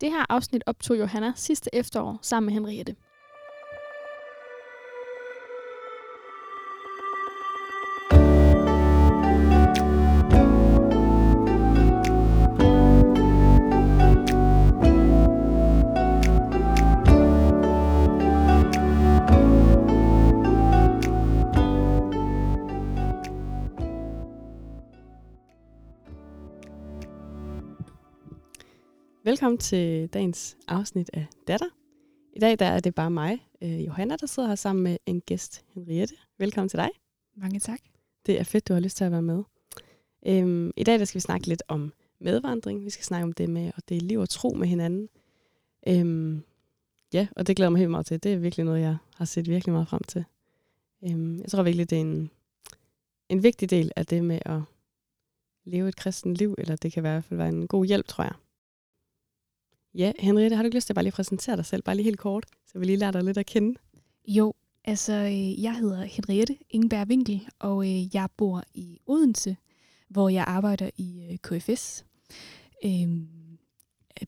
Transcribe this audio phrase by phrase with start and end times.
[0.00, 2.96] Det her afsnit optog Johanna sidste efterår sammen med Henriette.
[29.44, 31.66] Velkommen til dagens afsnit af Datter.
[32.32, 35.20] I dag der er det bare mig, øh, Johanna, der sidder her sammen med en
[35.20, 36.14] gæst, Henriette.
[36.38, 36.88] Velkommen til dig.
[37.36, 37.80] Mange tak.
[38.26, 39.42] Det er fedt, du har lyst til at være med.
[40.26, 42.84] Øhm, I dag der skal vi snakke lidt om medvandring.
[42.84, 45.08] Vi skal snakke om det med at dele liv og tro med hinanden.
[45.88, 46.42] Øhm,
[47.12, 48.22] ja, og det glæder mig helt meget til.
[48.22, 50.24] Det er virkelig noget, jeg har set virkelig meget frem til.
[51.04, 52.30] Øhm, jeg tror virkelig, det er en,
[53.28, 54.60] en vigtig del af det med at
[55.64, 58.24] leve et kristen liv, eller det kan i hvert fald være en god hjælp, tror
[58.24, 58.34] jeg.
[59.94, 62.04] Ja, Henriette, har du ikke lyst til at bare lige præsentere dig selv, bare lige
[62.04, 63.78] helt kort, så vi lige lærer dig lidt at kende?
[64.28, 69.56] Jo, altså øh, jeg hedder Henriette Ingeberg Winkel, og øh, jeg bor i Odense,
[70.08, 72.04] hvor jeg arbejder i KFS
[72.84, 73.08] øh,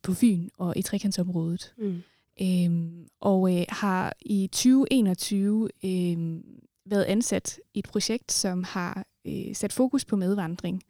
[0.03, 1.75] på Fyn og i trekantsområdet.
[1.79, 2.03] Mm.
[2.43, 6.41] Øh, og øh, har i 2021 øh,
[6.85, 10.83] været ansat i et projekt, som har øh, sat fokus på medvandring.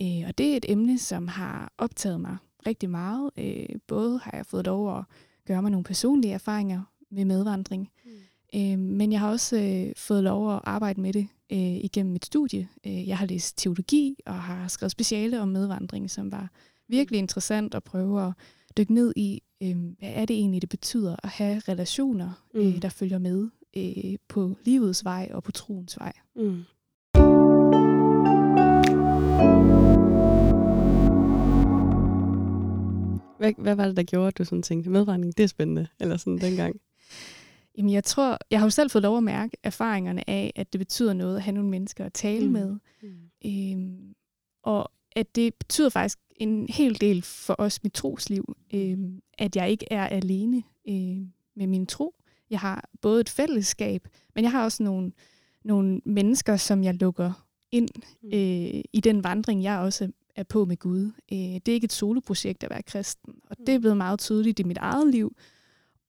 [0.00, 3.30] Øh, og det er et emne, som har optaget mig rigtig meget.
[3.38, 5.04] Øh, både har jeg fået lov at
[5.46, 8.60] gøre mig nogle personlige erfaringer med medvandring, mm.
[8.60, 12.26] øh, men jeg har også øh, fået lov at arbejde med det øh, igennem mit
[12.26, 12.68] studie.
[12.86, 16.50] Øh, jeg har læst teologi og har skrevet speciale om medvandring, som var
[16.88, 18.32] virkelig interessant at prøve at
[18.78, 22.60] dykke ned i, øh, hvad er det egentlig, det betyder at have relationer, mm.
[22.60, 26.12] øh, der følger med øh, på livets vej og på troens vej.
[26.36, 26.64] Mm.
[33.38, 36.16] Hvad, hvad var det, der gjorde, at du sådan tænkte, medvandring, det er spændende, eller
[36.16, 36.80] sådan dengang?
[37.78, 40.78] Jamen, jeg tror, jeg har jo selv fået lov at mærke erfaringerne af, at det
[40.78, 42.52] betyder noget at have nogle mennesker at tale mm.
[42.52, 42.76] med.
[43.02, 43.30] Mm.
[43.46, 44.14] Øhm,
[44.62, 49.70] og at det betyder faktisk en hel del for os mit trosliv, øhm, at jeg
[49.70, 52.14] ikke er alene øhm, med min tro.
[52.50, 55.12] Jeg har både et fællesskab, men jeg har også nogle,
[55.64, 57.88] nogle mennesker, som jeg lukker ind
[58.22, 58.28] mm.
[58.28, 61.12] øh, i den vandring, jeg også er på med Gud.
[61.32, 64.58] Øh, det er ikke et soloprojekt at være kristen, og det er blevet meget tydeligt
[64.58, 65.36] i mit eget liv.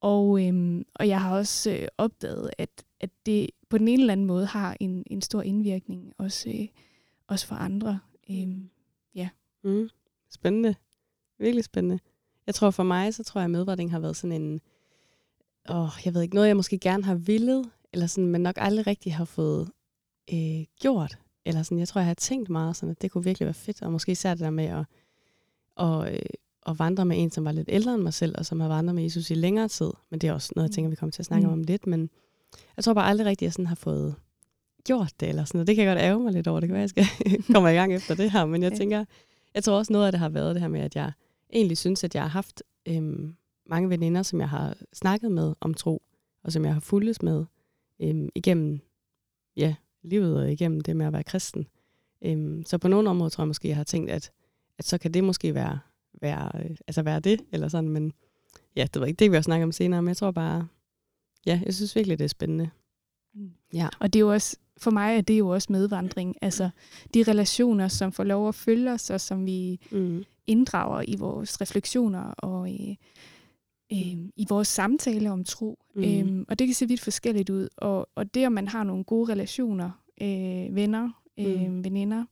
[0.02, 4.12] Og, øhm, og jeg har også øh, opdaget, at, at det på den ene eller
[4.12, 6.68] anden måde har en, en stor indvirkning, også, øh,
[7.28, 8.00] også for andre.
[8.30, 8.70] Øhm,
[9.16, 9.30] ja.
[9.64, 9.90] Mm.
[10.32, 10.76] Spændende.
[11.40, 12.00] Virkelig spændende.
[12.48, 14.62] Jeg tror for mig, så tror jeg, at medvandring har været sådan en,
[15.70, 18.88] åh, jeg ved ikke, noget jeg måske gerne har villet, eller sådan, men nok aldrig
[18.88, 19.70] rigtig har fået
[20.34, 21.18] øh, gjort.
[21.48, 23.82] Eller sådan, jeg tror, jeg har tænkt meget sådan, at det kunne virkelig være fedt,
[23.82, 24.86] og måske især det der med at,
[25.76, 26.20] og, øh,
[26.66, 28.96] at vandre med en, som var lidt ældre end mig selv, og som har vandret
[28.96, 29.92] med Jesus i længere tid.
[30.10, 31.54] Men det er også noget, jeg tænker, vi kommer til at snakke mm.
[31.54, 31.88] om lidt.
[31.88, 32.10] Men
[32.78, 34.16] jeg tror bare aldrig rigtigt, at jeg sådan har fået
[34.84, 35.68] gjort det, eller sådan noget.
[35.68, 36.60] Det kan jeg godt ærge mig lidt over.
[36.60, 37.06] Det kan være, jeg skal
[37.54, 38.46] komme i gang efter det her.
[38.46, 39.06] Men jeg tænker,
[39.54, 41.12] jeg tror også noget af det har været det her med, at jeg
[41.54, 43.36] egentlig synes, at jeg har haft øhm,
[43.66, 46.02] mange veninder, som jeg har snakket med om tro,
[46.44, 47.46] og som jeg har fulgtes med
[48.00, 48.80] øhm, igennem
[49.58, 51.68] ja, livet og igennem det med at være kristen.
[52.22, 54.32] Øhm, så på nogle områder tror jeg måske, jeg har tænkt, at,
[54.78, 55.80] at så kan det måske være,
[56.22, 58.14] være, øh, altså være det, eller sådan, men
[58.76, 60.68] ja, det var ikke det, vi har snakket om senere, men jeg tror bare,
[61.46, 62.70] ja, jeg synes virkelig, det er spændende.
[63.34, 63.52] Mm.
[63.74, 63.88] Ja.
[64.00, 66.70] Og det er jo også, for mig er det jo også medvandring, altså
[67.14, 70.24] de relationer, som får lov at følge os, og som vi mm.
[70.48, 72.98] inddrager i vores refleksioner og i, øh,
[73.90, 75.80] i vores samtale om tro.
[75.96, 76.04] Mm.
[76.04, 77.68] Øhm, og det kan se vidt forskelligt ud.
[77.78, 81.10] Og, og det, om man har nogle gode relationer, øh, venner,
[81.40, 81.84] øh, mm.
[81.84, 82.26] veninder,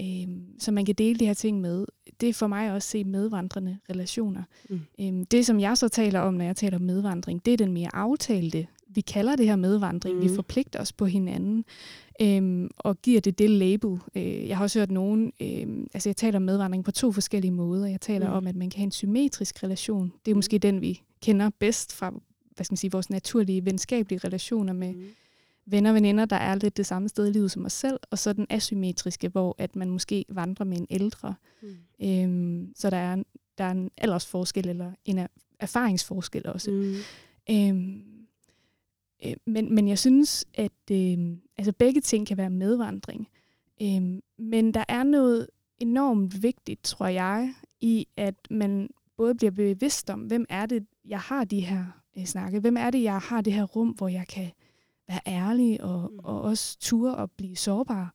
[0.00, 1.86] øh, som man kan dele de her ting med,
[2.20, 4.42] det er for mig også se medvandrende relationer.
[4.70, 4.80] Mm.
[5.00, 7.72] Øh, det, som jeg så taler om, når jeg taler om medvandring, det er den
[7.72, 8.66] mere aftalte.
[8.88, 10.16] Vi kalder det her medvandring.
[10.16, 10.22] Mm.
[10.22, 11.64] Vi forpligter os på hinanden
[12.20, 13.98] øhm, og giver det det label.
[14.16, 17.52] Øh, jeg har også hørt nogen, øh, altså jeg taler om medvandring på to forskellige
[17.52, 17.86] måder.
[17.86, 18.36] Jeg taler mm.
[18.36, 20.12] om, at man kan have en symmetrisk relation.
[20.24, 20.60] Det er måske mm.
[20.60, 22.12] den, vi kender bedst fra
[22.58, 25.06] hvad skal man sige, vores naturlige venskabelige relationer med mm.
[25.66, 28.18] venner og veninder, der er lidt det samme sted i livet som os selv, og
[28.18, 31.34] så den asymmetriske, hvor at man måske vandrer med en ældre.
[31.62, 31.68] Mm.
[32.02, 33.22] Øhm, så der er,
[33.58, 35.26] der er en aldersforskel, eller en
[35.60, 36.70] erfaringsforskel også.
[36.70, 36.94] Mm.
[37.50, 38.02] Øhm,
[39.24, 41.18] øh, men, men jeg synes, at øh,
[41.58, 43.28] altså begge ting kan være medvandring.
[43.82, 45.48] Øh, men der er noget
[45.78, 51.20] enormt vigtigt, tror jeg, i at man både bliver bevidst om, hvem er det, jeg
[51.20, 51.84] har de her
[52.18, 52.60] øh, snakke?
[52.60, 54.50] Hvem er det, jeg har det her rum, hvor jeg kan
[55.08, 56.18] være ærlig og, mm.
[56.18, 58.14] og også ture og blive sårbar?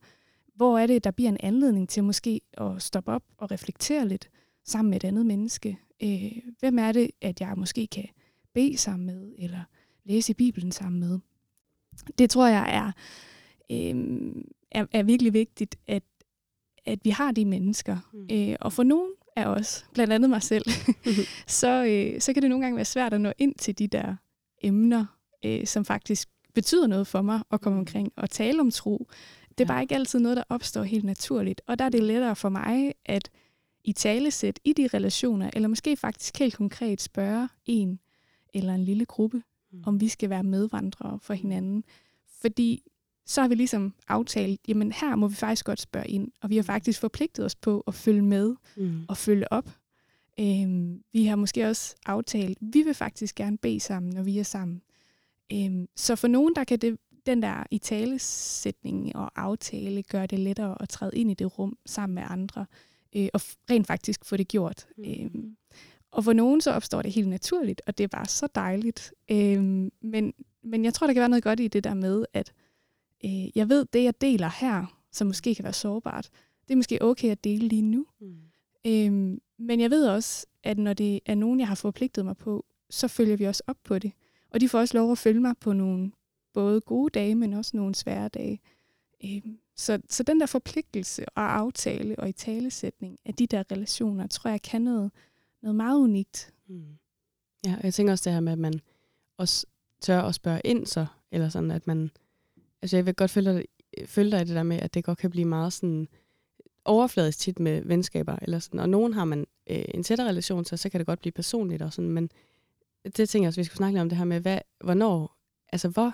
[0.56, 4.30] Hvor er det, der bliver en anledning til måske at stoppe op og reflektere lidt
[4.66, 5.80] sammen med et andet menneske?
[6.04, 8.06] Øh, hvem er det, at jeg måske kan
[8.54, 9.64] bede sammen med, eller
[10.06, 11.20] læse i Bibelen sammen med?
[12.18, 12.92] Det tror jeg er,
[13.72, 14.34] øh,
[14.72, 16.04] er, er virkelig vigtigt, at,
[16.86, 17.98] at vi har de mennesker.
[18.14, 18.28] Mm.
[18.32, 20.66] Øh, og for nogen af os, blandt andet mig selv,
[21.48, 24.16] så, øh, så kan det nogle gange være svært at nå ind til de der
[24.62, 25.06] emner,
[25.46, 27.80] øh, som faktisk betyder noget for mig at komme mm.
[27.80, 29.08] omkring og tale om tro.
[29.50, 29.74] Det er ja.
[29.74, 31.62] bare ikke altid noget, der opstår helt naturligt.
[31.68, 33.30] Og der er det lettere for mig at
[33.84, 38.00] i talesæt i de relationer, eller måske faktisk helt konkret spørge en
[38.54, 39.84] eller en lille gruppe, mm.
[39.86, 41.84] om vi skal være medvandrere for hinanden.
[42.42, 42.84] Fordi
[43.26, 46.56] så har vi ligesom aftalt, jamen her må vi faktisk godt spørge ind, og vi
[46.56, 49.06] har faktisk forpligtet os på at følge med mm.
[49.08, 49.70] og følge op.
[50.40, 54.44] Øhm, vi har måske også aftalt, vi vil faktisk gerne bede sammen, når vi er
[54.44, 54.82] sammen.
[55.54, 60.40] Øhm, så for nogen, der kan det, den der i talesætning og aftale gøre det
[60.40, 62.66] lettere at træde ind i det rum sammen med andre,
[63.16, 64.88] øh, og rent faktisk få det gjort.
[64.98, 65.04] Mm.
[65.04, 65.58] Øhm,
[66.14, 69.14] og for nogen så opstår det helt naturligt, og det er bare så dejligt.
[69.32, 70.34] Øhm, men,
[70.64, 72.54] men jeg tror, der kan være noget godt i det der med, at
[73.26, 76.30] øh, jeg ved, det jeg deler her, som måske kan være sårbart,
[76.68, 78.06] det er måske okay at dele lige nu.
[78.22, 78.38] Mm.
[78.88, 82.66] Øhm, men jeg ved også, at når det er nogen, jeg har forpligtet mig på,
[82.90, 84.12] så følger vi også op på det.
[84.50, 86.12] Og de får også lov at følge mig på nogle
[86.54, 88.60] både gode dage, men også nogle svære dage.
[89.26, 94.28] Øhm, så, så den der forpligtelse og aftale og i talesætning af de der relationer,
[94.28, 95.12] tror jeg kan noget,
[95.64, 96.54] noget meget unikt.
[96.68, 96.98] Mm.
[97.66, 98.82] Ja, og jeg tænker også det her med, at man
[99.38, 99.66] også
[100.02, 102.12] tør at spørge ind så, eller sådan, at man,
[102.82, 103.66] altså jeg vil godt følge dig,
[104.06, 106.08] følge dig i det der med, at det godt kan blive meget sådan
[106.86, 110.78] overfladisk tit med venskaber, eller sådan, og nogen har man øh, en tættere relation til,
[110.78, 112.30] så kan det godt blive personligt og sådan, men
[113.18, 115.38] det tænker jeg også, vi skal snakke lidt om det her med, hvad, hvornår,
[115.72, 116.12] altså hvor, jeg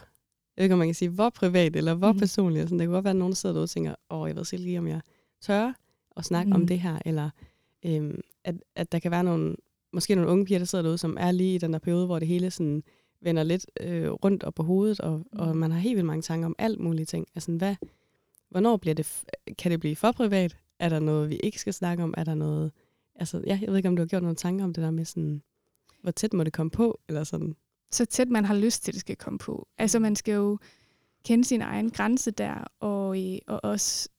[0.58, 2.20] ved ikke, om man kan sige, hvor privat eller hvor mm.
[2.20, 4.46] personligt, sådan, det kan godt være, at nogen sidder derude og tænker, åh, jeg ved
[4.46, 5.02] selv lige, om jeg
[5.42, 5.74] tør
[6.18, 6.56] at snakke mm.
[6.56, 7.30] om det her, eller
[7.86, 9.56] øhm, at, at der kan være nogle,
[9.94, 12.20] måske nogle unge piger, der sidder derude, som er lige i den der periode, hvor
[12.20, 12.84] det hele sådan
[13.22, 15.40] vender lidt øh, rundt op på hovedet, og, mm.
[15.40, 17.28] og man har helt vildt mange tanker om alt mulige ting.
[17.36, 17.76] Altså, hvad,
[18.50, 19.24] hvornår bliver det,
[19.58, 20.58] kan det blive for privat?
[20.80, 22.14] Er der noget, vi ikke skal snakke om?
[22.18, 22.72] Er der noget,
[23.16, 25.06] altså, ja, jeg ved ikke, om du har gjort nogle tanker om det der med
[25.06, 25.42] sådan,
[26.02, 27.56] hvor tæt må det komme på, eller sådan?
[27.92, 29.68] Så tæt man har lyst til, det skal komme på.
[29.78, 30.58] Altså, man skal jo
[31.26, 34.10] kende sin egen grænse der, og, øh, og også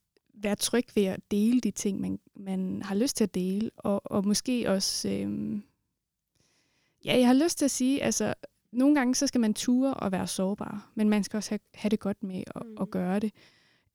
[0.43, 4.13] være tryg ved at dele de ting, man, man har lyst til at dele, og,
[4.13, 5.59] og måske også, øh,
[7.05, 8.35] ja, jeg har lyst til at sige, altså,
[8.73, 11.91] nogle gange så skal man ture og være sårbar, men man skal også have, have
[11.91, 12.77] det godt med at, mm.
[12.81, 13.33] at gøre det,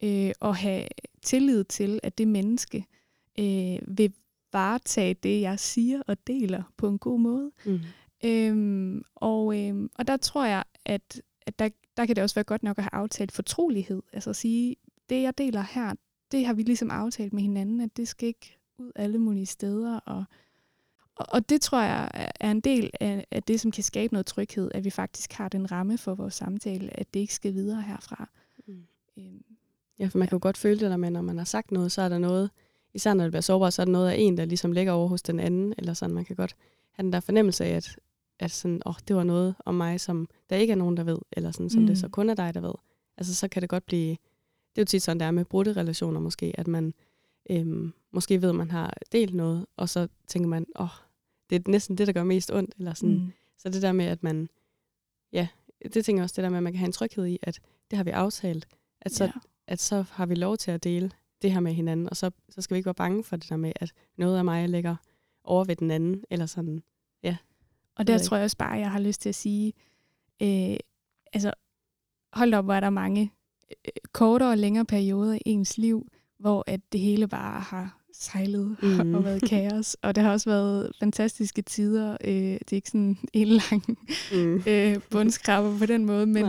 [0.03, 0.88] øh, og have
[1.21, 2.86] tillid til, at det menneske
[3.39, 4.13] øh, vil
[4.53, 7.51] varetage det, jeg siger og deler på en god måde.
[7.65, 7.80] Mm.
[8.25, 12.44] Øhm, og, øhm, og der tror jeg, at, at der, der kan det også være
[12.44, 14.01] godt nok at have aftalt fortrolighed.
[14.13, 14.75] Altså at sige,
[15.09, 15.94] det jeg deler her,
[16.35, 19.99] det har vi ligesom aftalt med hinanden, at det skal ikke ud alle mulige steder.
[19.99, 20.23] Og,
[21.15, 22.09] og, og det tror jeg
[22.39, 25.49] er en del af, af det, som kan skabe noget tryghed, at vi faktisk har
[25.49, 28.29] den ramme for vores samtale, at det ikke skal videre herfra.
[28.67, 28.83] Mm.
[29.17, 29.43] Øhm,
[29.99, 30.29] ja, for man ja.
[30.29, 32.17] kan jo godt føle det der med, når man har sagt noget, så er der
[32.17, 32.49] noget,
[32.93, 35.07] især når det bliver sårbart, så er der noget af en, der ligesom ligger over
[35.07, 36.55] hos den anden, eller sådan, man kan godt
[36.91, 37.99] have den der fornemmelse af, at,
[38.39, 41.19] at sådan, åh, det var noget om mig, som der ikke er nogen, der ved,
[41.31, 41.88] eller sådan, som mm.
[41.88, 42.73] det så kun er dig, der ved.
[43.17, 44.17] Altså, så kan det godt blive,
[44.75, 46.94] det er jo tit sådan, der er med brudte relationer måske, at man
[47.50, 50.88] øhm, måske ved, at man har delt noget, og så tænker man, åh,
[51.50, 53.16] det er næsten det, der gør mest ondt, eller sådan.
[53.16, 53.31] Mm.
[53.57, 54.50] Så det der med, at man,
[55.32, 55.48] ja,
[55.94, 57.60] det tænker jeg også, det der med, at man kan have en tryghed i, at
[57.91, 58.67] det har vi aftalt,
[59.01, 59.32] at så, ja.
[59.67, 62.62] at så har vi lov til at dele det her med hinanden, og så, så
[62.62, 64.96] skal vi ikke være bange for det der med, at noget af mig ligger
[65.44, 66.84] over ved den anden, eller sådan,
[67.24, 67.38] ja.
[67.96, 69.74] Og der tror jeg også bare, at jeg har lyst til at sige,
[70.41, 70.77] øh,
[71.34, 71.53] altså
[72.34, 73.32] hold op, hvor er der mange
[74.12, 76.07] kortere og længere perioder i ens liv,
[76.39, 79.15] hvor at det hele bare har sejlet mm.
[79.15, 79.98] og været kaos.
[80.01, 82.17] Og det har også været fantastiske tider.
[82.24, 83.84] Øh, det er ikke sådan en lang
[84.31, 84.63] mm.
[84.67, 86.45] øh, bundskrabber på den måde, men,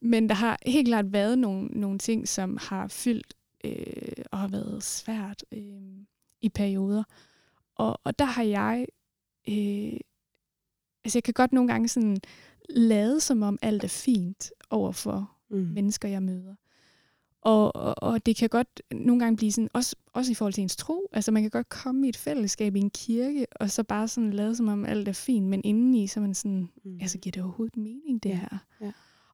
[0.00, 3.34] men der har helt klart været nogle, nogle ting, som har fyldt
[3.64, 6.04] øh, og har været svært øh,
[6.40, 7.02] i perioder.
[7.76, 8.86] Og, og der har jeg,
[9.48, 10.00] øh,
[11.04, 12.16] altså jeg kan godt nogle gange sådan
[12.68, 15.56] lade som om alt er fint over for mm.
[15.56, 16.54] mennesker, jeg møder.
[17.40, 20.62] Og, og, og det kan godt nogle gange blive sådan, også, også i forhold til
[20.62, 23.82] ens tro, altså man kan godt komme i et fællesskab i en kirke, og så
[23.82, 26.98] bare sådan lade som om alt er fint, men indeni så er man sådan, mm.
[27.00, 28.36] altså giver det overhovedet mening det ja.
[28.36, 28.58] her?
[28.80, 28.92] Ja.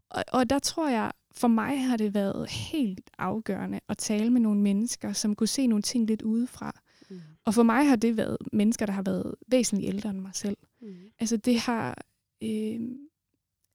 [0.08, 4.40] Og, og der tror jeg, for mig har det været helt afgørende at tale med
[4.40, 6.80] nogle mennesker, som kunne se nogle ting lidt udefra.
[7.10, 7.20] Mm.
[7.44, 10.56] Og for mig har det været mennesker, der har været væsentligt ældre end mig selv.
[10.80, 10.88] Mm.
[11.18, 12.04] Altså det har...
[12.42, 12.80] Øh,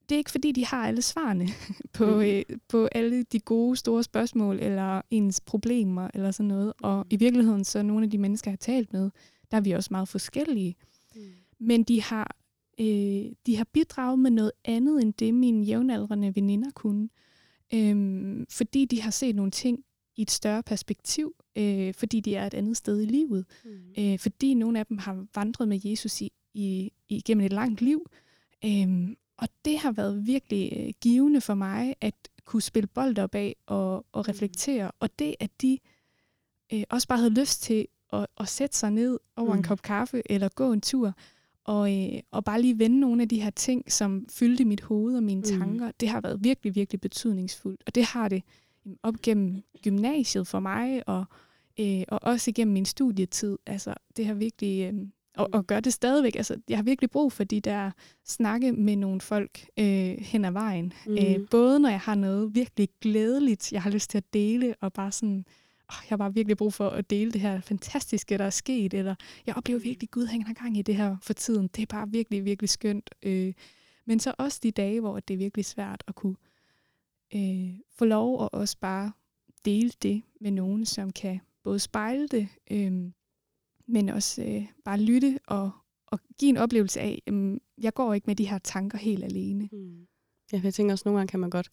[0.09, 1.47] det er ikke fordi, de har alle svarene
[1.93, 2.21] på, mm.
[2.21, 6.73] øh, på alle de gode, store spørgsmål, eller ens problemer, eller sådan noget.
[6.81, 9.09] Og i virkeligheden, så nogle af de mennesker, jeg har talt med,
[9.51, 10.75] der er vi også meget forskellige.
[11.15, 11.21] Mm.
[11.59, 12.35] men de har,
[12.79, 17.09] øh, de har bidraget med noget andet, end det mine jævnaldrende veninder kunne.
[17.73, 19.83] Øh, fordi de har set nogle ting
[20.15, 23.45] i et større perspektiv, øh, fordi de er et andet sted i livet.
[23.65, 23.71] Mm.
[24.03, 28.05] Øh, fordi nogle af dem har vandret med Jesus i, i, igennem et langt liv.
[28.65, 32.15] Øh, og det har været virkelig øh, givende for mig, at
[32.45, 34.21] kunne spille bold op af og, og mm.
[34.21, 34.91] reflektere.
[34.99, 35.79] Og det, at de
[36.73, 39.57] øh, også bare havde lyst til at, at sætte sig ned over mm.
[39.57, 41.13] en kop kaffe eller gå en tur,
[41.63, 45.15] og, øh, og bare lige vende nogle af de her ting, som fyldte mit hoved
[45.15, 45.59] og mine mm.
[45.59, 47.83] tanker, det har været virkelig, virkelig betydningsfuldt.
[47.87, 48.43] Og det har det
[49.03, 51.25] op gennem gymnasiet for mig, og,
[51.79, 53.57] øh, og også igennem min studietid.
[53.65, 54.93] Altså, det har virkelig...
[54.93, 54.99] Øh,
[55.39, 56.35] og, og gør det stadigvæk.
[56.35, 57.91] Altså, jeg har virkelig brug for de der
[58.25, 60.93] snakke med nogle folk øh, hen ad vejen.
[61.05, 61.17] Mm.
[61.17, 64.93] Øh, både når jeg har noget virkelig glædeligt, jeg har lyst til at dele, og
[64.93, 65.45] bare sådan,
[65.91, 68.93] åh, jeg har bare virkelig brug for at dele det her fantastiske, der er sket,
[68.93, 69.15] eller
[69.45, 71.67] jeg oplever virkelig, Gud hænger gang i det her for tiden.
[71.67, 73.09] Det er bare virkelig, virkelig skønt.
[73.23, 73.53] Øh,
[74.05, 76.35] men så også de dage, hvor det er virkelig svært at kunne
[77.35, 79.11] øh, få lov at også bare
[79.65, 83.11] dele det med nogen, som kan både spejle det, øh,
[83.89, 85.71] men også øh, bare lytte og,
[86.07, 87.33] og give en oplevelse af, at
[87.81, 89.69] jeg går ikke med de her tanker helt alene.
[89.71, 90.07] Mm.
[90.53, 91.69] Ja, jeg tænker også, nogle gange kan man godt,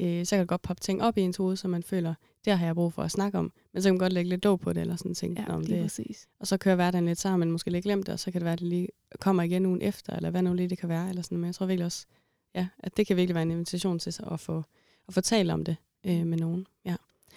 [0.00, 2.54] øh, så kan det godt poppe ting op i ens hoved, så man føler, der
[2.54, 3.52] har jeg brug for at snakke om.
[3.72, 5.38] Men så kan man godt lægge lidt dog på det, eller sådan ting.
[5.38, 5.82] Ja, om det.
[5.82, 6.28] præcis.
[6.38, 8.44] Og så kører hverdagen lidt sammen, men måske lidt glemt det, og så kan det
[8.44, 8.88] være, at det lige
[9.20, 11.08] kommer igen ugen efter, eller hvad nu lige det kan være.
[11.08, 11.38] Eller sådan.
[11.38, 12.06] Men jeg tror virkelig også,
[12.54, 14.62] ja, at det kan virkelig være en invitation til sig at få,
[15.08, 16.66] at få talt om det øh, med nogen.
[16.84, 16.96] Ja.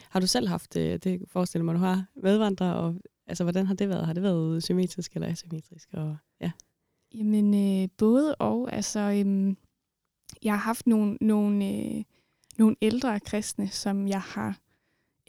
[0.09, 2.95] Har du selv haft, øh, det forestiller mig, du har medvandrere, og
[3.27, 4.05] altså, hvordan har det været?
[4.05, 5.89] Har det været symmetrisk eller asymmetrisk?
[5.93, 6.51] Og, ja.
[7.13, 7.53] Jamen,
[7.83, 8.73] øh, både og.
[8.73, 9.57] Altså, øhm,
[10.43, 12.03] jeg har haft nogle, nogle, øh,
[12.57, 14.59] nogle ældre kristne, som jeg har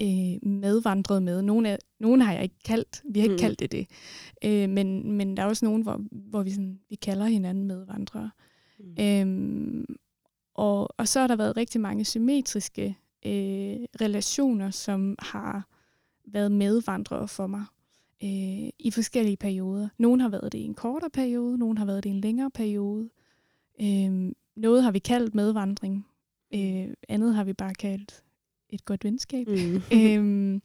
[0.02, 1.42] øh, medvandret med.
[1.42, 3.38] Nogle, af, nogle har jeg ikke kaldt, vi har ikke mm.
[3.38, 3.86] kaldt det det.
[4.44, 8.30] Øh, men, men der er også nogle, hvor, hvor vi, sådan, vi kalder hinanden medvandrere.
[8.78, 9.04] Mm.
[9.04, 9.96] Øhm,
[10.54, 15.68] og, og så har der været rigtig mange symmetriske øh, relationer, som har
[16.24, 17.64] været medvandrere for mig
[18.24, 19.88] øh, i forskellige perioder.
[19.98, 22.50] Nogle har været det i en kortere periode, nogle har været det i en længere
[22.50, 23.10] periode.
[23.80, 26.06] Øh, noget har vi kaldt medvandring,
[26.54, 28.24] øh, andet har vi bare kaldt
[28.70, 29.48] et godt venskab.
[29.48, 29.82] Mm.
[29.98, 30.62] øhm,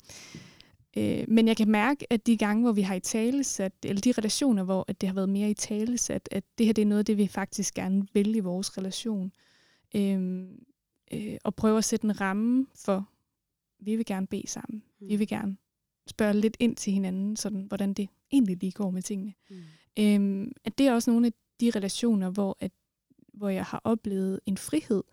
[0.98, 4.01] øh, men jeg kan mærke, at de gange, hvor vi har i tale sat, eller
[4.01, 6.81] de relationer, hvor at det har været mere i tale sat, at det her det
[6.81, 9.31] er noget af det, vi faktisk gerne vil i vores relation.
[9.95, 10.65] Øhm,
[11.13, 13.10] øh, og prøve at sætte en ramme for,
[13.79, 14.83] vi vil gerne bede sammen.
[15.00, 15.10] Mm.
[15.10, 15.57] Vi vil gerne
[16.07, 19.33] spørge lidt ind til hinanden, sådan, hvordan det egentlig lige går med tingene.
[19.50, 19.55] Mm.
[20.00, 22.72] Øhm, at det er også nogle af de relationer, hvor, at,
[23.33, 25.03] hvor jeg har oplevet en frihed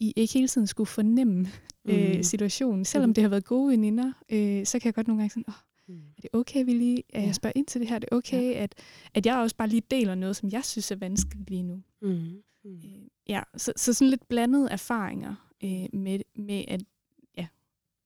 [0.00, 1.46] i ikke hele tiden skulle fornemme
[1.84, 2.22] øh, mm.
[2.22, 2.84] situationen.
[2.84, 3.14] Selvom mm.
[3.14, 6.02] det har været gode veninder, øh, så kan jeg godt nogle gange sådan, oh, mm.
[6.16, 7.94] er det okay, vi lige, at jeg spørger ind til det her?
[7.94, 8.62] Er det okay, ja.
[8.62, 8.74] at,
[9.14, 11.82] at jeg også bare lige deler noget, som jeg synes er vanskeligt lige nu?
[12.02, 12.42] Mm.
[12.64, 12.76] Mm.
[12.84, 15.34] Øh, ja, så, så sådan lidt blandede erfaringer
[15.64, 16.82] øh, med, med at,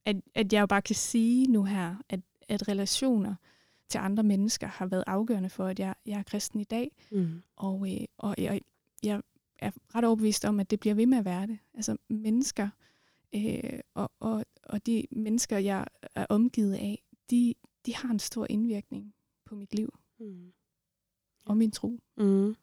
[0.05, 3.35] at, at jeg jo bare kan sige nu her, at, at relationer
[3.89, 6.91] til andre mennesker har været afgørende for, at jeg, jeg er kristen i dag.
[7.11, 7.41] Mm.
[7.55, 8.61] Og, øh, og jeg,
[9.03, 9.21] jeg
[9.59, 11.59] er ret overbevist om, at det bliver ved med at være det.
[11.73, 12.69] Altså mennesker,
[13.35, 17.53] øh, og, og, og de mennesker, jeg er omgivet af, de,
[17.85, 19.13] de har en stor indvirkning
[19.45, 19.93] på mit liv.
[20.19, 20.53] Mm.
[21.45, 21.99] Og min tro.
[22.17, 22.55] Mm.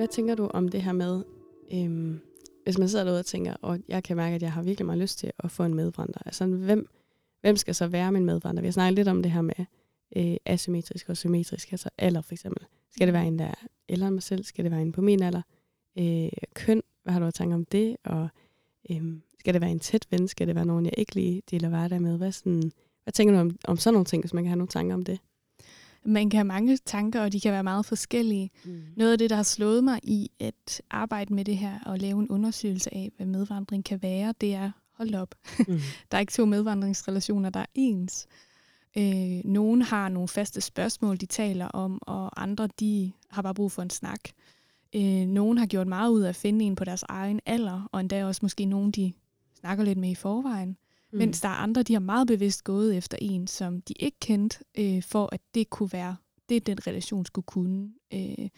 [0.00, 1.22] Hvad tænker du om det her med,
[1.72, 2.20] øhm,
[2.64, 4.98] hvis man sidder derude og tænker, og jeg kan mærke, at jeg har virkelig meget
[4.98, 6.22] lyst til at få en medvandrer.
[6.26, 6.88] Altså, hvem,
[7.40, 8.60] hvem skal så være min medvandrer?
[8.60, 9.54] Vi har snakket lidt om det her med
[10.16, 12.66] øh, asymmetrisk og symmetrisk, altså alder for eksempel.
[12.90, 13.54] Skal det være en, der er
[13.88, 14.44] ældre end mig selv?
[14.44, 15.42] Skal det være en på min alder?
[15.98, 17.96] Øh, køn, hvad har du at tænke om det?
[18.04, 18.28] Og
[18.90, 19.02] øh,
[19.38, 20.28] skal det være en tæt ven?
[20.28, 22.16] Skal det være nogen, jeg ikke lige deler hverdag med?
[22.16, 24.68] Hvad, sådan, hvad tænker du om, om sådan nogle ting, hvis man kan have nogle
[24.68, 25.18] tanker om det?
[26.04, 28.50] Man kan have mange tanker, og de kan være meget forskellige.
[28.64, 28.82] Mm.
[28.96, 32.20] Noget af det, der har slået mig i at arbejde med det her og lave
[32.20, 35.80] en undersøgelse af, hvad medvandring kan være, det er, hold op, mm.
[36.10, 38.26] der er ikke to medvandringsrelationer, der er ens.
[38.96, 43.72] Øh, nogle har nogle faste spørgsmål, de taler om, og andre de har bare brug
[43.72, 44.20] for en snak.
[44.94, 48.00] Øh, nogle har gjort meget ud af at finde en på deres egen alder, og
[48.00, 49.12] endda også måske nogen, de
[49.60, 50.68] snakker lidt med i forvejen.
[50.68, 50.76] Mm.
[51.12, 54.58] Mens der er andre, de har meget bevidst gået efter en, som de ikke kendte,
[54.78, 56.16] øh, for at det kunne være,
[56.48, 57.92] det den relation skulle kunne.
[58.14, 58.48] Øh,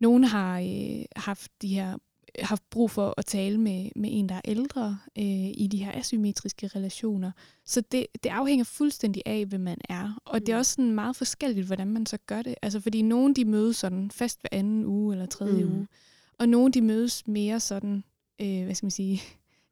[0.00, 1.96] nogle har øh, haft de her
[2.42, 5.24] haft brug for at tale med, med en, der er ældre øh,
[5.54, 7.30] i de her asymmetriske relationer.
[7.64, 10.20] Så det, det afhænger fuldstændig af, hvem man er.
[10.24, 10.40] Og mm.
[10.40, 10.58] det er mm.
[10.58, 12.54] også sådan meget forskelligt, hvordan man så gør det.
[12.62, 15.72] Altså fordi nogen de mødes sådan fast hver anden uge eller tredje mm.
[15.72, 15.88] uge,
[16.38, 18.04] og nogen de mødes mere sådan,
[18.40, 19.22] øh, hvad skal man sige,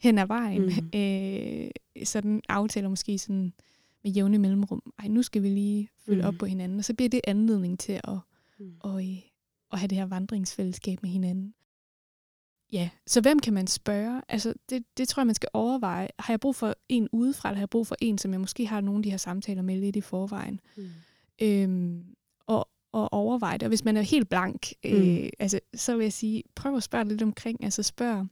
[0.00, 0.62] hen ad vejen.
[0.62, 0.90] Mm.
[1.00, 1.70] Øh,
[2.04, 3.52] sådan aftaler måske sådan
[4.04, 4.82] med jævne mellemrum.
[4.98, 6.28] Ej, nu skal vi lige følge mm.
[6.28, 6.78] op på hinanden.
[6.78, 8.18] Og så bliver det anledning til at,
[8.58, 8.76] mm.
[8.80, 9.18] og, øh,
[9.72, 11.54] at have det her vandringsfællesskab med hinanden.
[12.72, 14.22] Ja, så hvem kan man spørge?
[14.28, 16.08] Altså, det, det tror jeg, man skal overveje.
[16.18, 18.66] Har jeg brug for en udefra, eller har jeg brug for en, som jeg måske
[18.66, 20.60] har nogle af de her samtaler med lidt i forvejen?
[20.76, 20.88] Mm.
[21.42, 22.04] Øhm,
[22.46, 23.62] og, og overveje det.
[23.62, 24.90] Og hvis man er helt blank, mm.
[24.90, 27.64] øh, altså, så vil jeg sige, prøv at spørge lidt omkring.
[27.64, 28.26] Altså spørg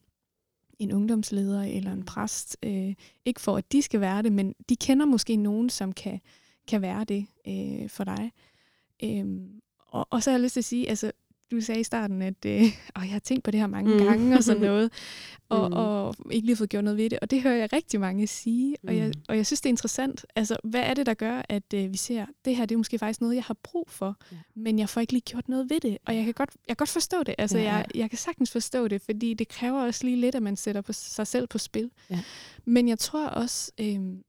[0.82, 2.56] en ungdomsleder eller en præst.
[2.62, 6.20] Øh, ikke for, at de skal være det, men de kender måske nogen, som kan,
[6.68, 8.32] kan være det øh, for dig.
[9.02, 9.40] Øh,
[9.88, 11.12] og, og så har jeg lyst til at sige, altså
[11.56, 12.62] du sagde i starten, at øh,
[12.96, 14.04] og jeg har tænkt på det her mange mm.
[14.04, 14.92] gange og sådan noget,
[15.48, 15.76] og, mm.
[15.76, 17.18] og ikke lige fået gjort noget ved det.
[17.18, 19.22] Og det hører jeg rigtig mange sige, og, jeg, mm.
[19.28, 20.26] og jeg synes, det er interessant.
[20.36, 22.98] Altså, hvad er det, der gør, at øh, vi ser, det her det er måske
[22.98, 24.36] faktisk noget, jeg har brug for, ja.
[24.54, 25.98] men jeg får ikke lige gjort noget ved det.
[26.06, 27.34] Og jeg kan godt, jeg kan godt forstå det.
[27.38, 27.74] Altså, ja.
[27.74, 30.80] jeg, jeg kan sagtens forstå det, fordi det kræver også lige lidt, at man sætter
[30.80, 31.90] på sig selv på spil.
[32.10, 32.20] Ja.
[32.64, 34.22] Men jeg tror også, øhm,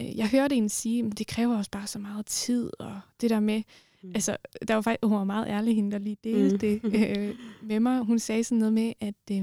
[0.00, 3.30] øh, jeg hørte en sige, at det kræver også bare så meget tid, og det
[3.30, 3.62] der med,
[4.02, 4.10] Mm.
[4.14, 4.36] Altså,
[4.68, 6.90] der var faktisk, hun var meget ærlig, hende der lige delte mm.
[6.90, 8.00] det øh, med mig.
[8.00, 9.42] Hun sagde sådan noget med, at øh,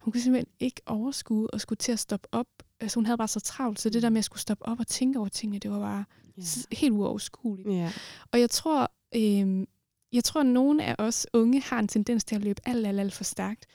[0.00, 2.46] hun kunne simpelthen ikke overskue og skulle til at stoppe op.
[2.80, 4.12] Altså, hun havde bare så travlt, så det der mm.
[4.12, 6.04] med at skulle stoppe op og tænke over tingene, det var bare
[6.38, 6.80] yeah.
[6.80, 7.68] helt uoverskueligt.
[7.72, 7.92] Yeah.
[8.32, 9.66] Og jeg tror, øh,
[10.12, 13.00] jeg tror, at nogle af os unge har en tendens til at løbe alt, alt,
[13.00, 13.66] alt for stærkt,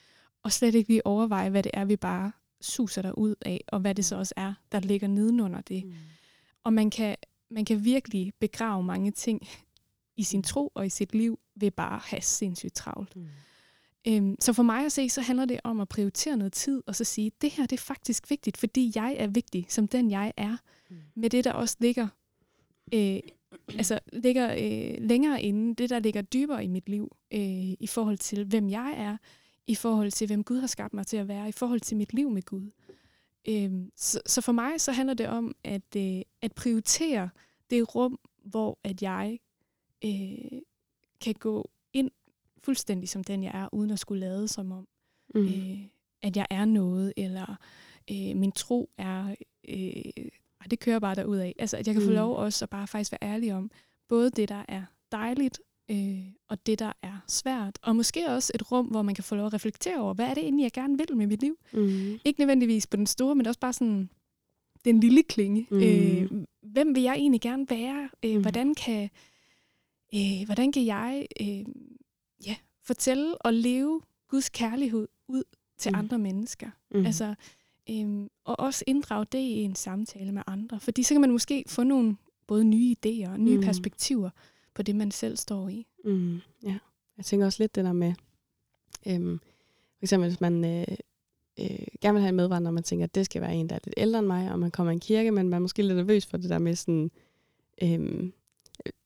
[0.43, 3.79] og slet ikke lige overveje, hvad det er, vi bare suser der ud af, og
[3.79, 5.85] hvad det så også er, der ligger nedenunder det.
[5.85, 5.93] Mm.
[6.63, 7.15] Og man kan,
[7.51, 9.47] man kan virkelig begrave mange ting
[10.17, 13.15] i sin tro og i sit liv ved bare at have sindssygt travlt.
[13.15, 13.27] Mm.
[14.07, 16.95] Øhm, så for mig at se, så handler det om at prioritere noget tid, og
[16.95, 20.33] så sige, det her det er faktisk vigtigt, fordi jeg er vigtig, som den jeg
[20.37, 20.57] er,
[20.89, 20.95] mm.
[21.15, 22.07] med det, der også ligger,
[22.93, 23.19] øh,
[23.69, 28.17] altså, ligger øh, længere inde, det der ligger dybere i mit liv, øh, i forhold
[28.17, 29.17] til, hvem jeg er,
[29.67, 32.13] i forhold til, hvem Gud har skabt mig til at være, i forhold til mit
[32.13, 32.71] liv med Gud.
[33.47, 37.29] Øhm, så, så for mig så handler det om at, øh, at prioritere
[37.69, 39.39] det rum, hvor at jeg
[40.05, 40.61] øh,
[41.21, 42.11] kan gå ind
[42.63, 44.87] fuldstændig som den jeg er, uden at skulle lade som om,
[45.35, 45.45] mm.
[45.45, 45.79] øh,
[46.21, 47.55] at jeg er noget, eller
[48.11, 49.35] øh, min tro er,
[49.69, 50.25] øh,
[50.71, 51.55] det kører bare derud af.
[51.59, 52.09] Altså, at jeg kan mm.
[52.09, 53.71] få lov også at bare faktisk være ærlig om,
[54.09, 55.59] både det, der er dejligt,
[55.91, 57.79] øh, og det, der er svært.
[57.81, 60.33] Og måske også et rum, hvor man kan få lov at reflektere over, hvad er
[60.33, 61.57] det egentlig, jeg gerne vil med mit liv?
[61.73, 62.19] Mm.
[62.25, 64.09] Ikke nødvendigvis på den store, men også bare sådan
[64.85, 65.67] den lille klinge.
[65.71, 65.83] Mm.
[65.83, 68.09] Øh, hvem vil jeg egentlig gerne være?
[68.25, 68.41] Øh, mm.
[68.41, 69.09] Hvordan kan
[70.15, 71.65] øh, hvordan kan jeg øh,
[72.45, 75.43] ja, fortælle og leve Guds kærlighed ud
[75.77, 75.99] til mm.
[75.99, 76.69] andre mennesker?
[76.91, 77.05] Mm.
[77.05, 77.35] Altså,
[77.89, 80.79] øh, og også inddrage det i en samtale med andre.
[80.79, 82.15] Fordi så kan man måske få nogle
[82.47, 83.63] både nye idéer og nye mm.
[83.63, 84.29] perspektiver
[84.73, 85.85] på det, man selv står i.
[86.05, 86.39] Mm.
[86.63, 86.77] Ja,
[87.17, 88.13] jeg tænker også lidt det der med,
[89.07, 89.39] øh,
[89.97, 90.97] for eksempel hvis man øh,
[91.59, 93.75] øh, gerne vil have en medvandrer, og man tænker, at det skal være en, der
[93.75, 95.83] er lidt ældre end mig, og man kommer i en kirke, men man er måske
[95.83, 97.11] lidt nervøs for det der med sådan,
[97.81, 98.31] øh,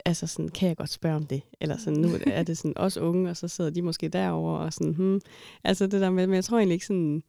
[0.08, 1.42] altså sådan, kan jeg godt spørge om det?
[1.62, 4.74] Eller sådan, nu er det sådan os unge, og så sidder de måske derover og
[4.74, 5.22] sådan, hmm.
[5.64, 7.24] Altså det der med, men jeg tror egentlig ikke sådan,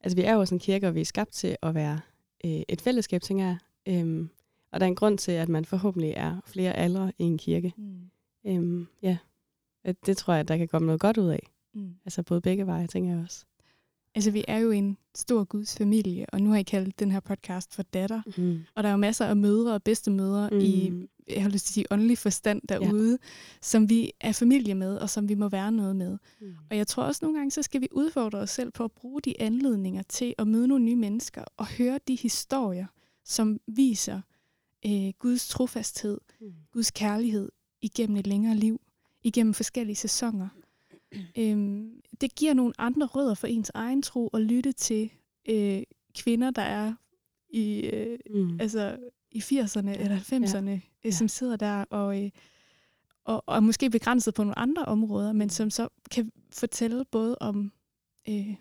[0.00, 2.00] altså vi er jo sådan en kirke, og vi er skabt til at være
[2.44, 3.56] øh, et fællesskab, tænker jeg.
[3.88, 4.28] Øhm,
[4.72, 7.72] og der er en grund til, at man forhåbentlig er flere aldre i en kirke.
[7.76, 8.10] Mm.
[8.46, 9.16] Øhm, ja,
[10.06, 11.48] det tror jeg, der kan komme noget godt ud af.
[11.74, 11.94] Mm.
[12.04, 13.44] Altså både begge veje, tænker jeg også.
[14.14, 17.20] Altså, vi er jo en stor Guds familie, og nu har jeg kaldt den her
[17.20, 18.22] podcast for datter.
[18.36, 18.60] Mm.
[18.74, 20.58] Og der er jo masser af mødre og bedstemødre mm.
[20.58, 20.92] i,
[21.28, 23.16] jeg har lyst til at sige, åndelig forstand derude, ja.
[23.60, 26.18] som vi er familie med, og som vi må være noget med.
[26.40, 26.54] Mm.
[26.70, 29.20] Og jeg tror også nogle gange, så skal vi udfordre os selv på at bruge
[29.20, 32.86] de anledninger til at møde nogle nye mennesker, og høre de historier,
[33.24, 34.20] som viser
[34.86, 36.52] øh, Guds trofasthed, mm.
[36.72, 37.48] Guds kærlighed
[37.82, 38.80] igennem et længere liv,
[39.22, 40.48] igennem forskellige sæsoner.
[41.38, 45.10] øhm, det giver nogle andre rødder for ens egen tro at lytte til
[45.48, 45.82] øh,
[46.14, 46.94] kvinder, der er
[47.48, 48.60] i, øh, mm.
[48.60, 48.96] altså,
[49.34, 49.94] i 80'erne ja.
[49.94, 50.80] eller 90'erne, ja.
[51.04, 52.30] øh, som sidder der og, øh,
[53.24, 57.72] og, og måske begrænset på nogle andre områder, men som så kan fortælle både om
[58.28, 58.54] øh,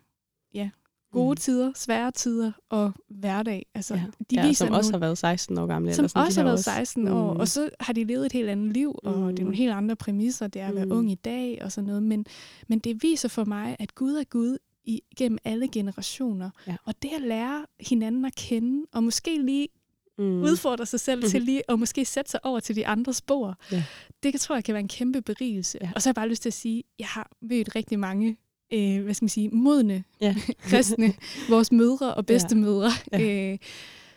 [0.54, 0.70] ja,
[1.12, 1.38] gode mm.
[1.38, 3.66] tider, svære tider og hverdag.
[3.76, 4.06] Altså, ja.
[4.30, 5.94] de ja, viser som nogle, også har været 16 år gamle.
[5.94, 7.16] Som eller sådan, også har været 16 også.
[7.16, 7.40] år, mm.
[7.40, 9.28] og så har de levet et helt andet liv, og mm.
[9.28, 10.92] det er nogle helt andre præmisser, det er at være mm.
[10.92, 12.04] ung i dag og sådan noget.
[12.04, 12.26] Men,
[12.68, 16.50] men det viser for mig, at Gud er Gud igennem alle generationer.
[16.68, 16.76] Ja.
[16.86, 19.68] Og det at lære hinanden at kende, og måske lige
[20.18, 20.42] mm.
[20.42, 21.30] udfordre sig selv mm.
[21.30, 23.84] til lige at måske sætte sig over til de andre spor, ja.
[24.24, 25.78] det tror jeg kan være en kæmpe berigelse.
[25.82, 25.92] Ja.
[25.96, 28.38] Og så har jeg bare lyst til at sige, at jeg har mødt rigtig mange
[28.74, 30.36] øh, hvad skal man sige, modne ja.
[30.70, 31.14] kristne,
[31.50, 33.18] vores mødre og bedstemødre, ja.
[33.18, 33.52] ja.
[33.52, 33.58] øh,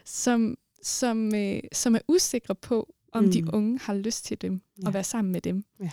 [0.04, 3.32] som, som, øh, som er usikre på, om mm.
[3.32, 4.88] de unge har lyst til dem, ja.
[4.88, 5.64] at være sammen med dem.
[5.80, 5.90] Ja.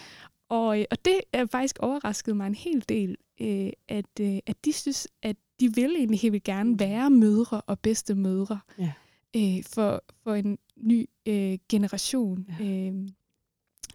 [0.50, 4.66] Og, øh, og det er faktisk overrasket mig en hel del, øh, at, øh, at
[4.66, 8.92] de synes, at de vil egentlig helt vildt gerne være mødre og bedste mødre Ja.
[9.36, 12.48] Øh, for, for en ny øh, generation.
[12.60, 12.66] Ja.
[12.66, 13.08] Øh,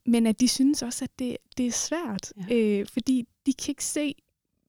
[0.06, 2.54] men at de synes også, at det, det er svært, Ja.
[2.56, 4.14] øh, fordi de kan ikke se,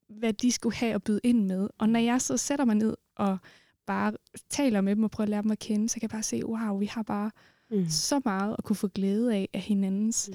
[0.08, 1.70] hvad de skulle have at byde ind med.
[1.78, 3.38] Og når jeg så sætter mig ned og
[3.86, 4.14] bare
[4.50, 6.46] taler med dem og prøver at lære dem at kende, så kan jeg bare se,
[6.46, 7.32] wow, vi har bare
[7.72, 7.86] Mm.
[7.90, 10.30] så meget at kunne få glæde af af hinandens.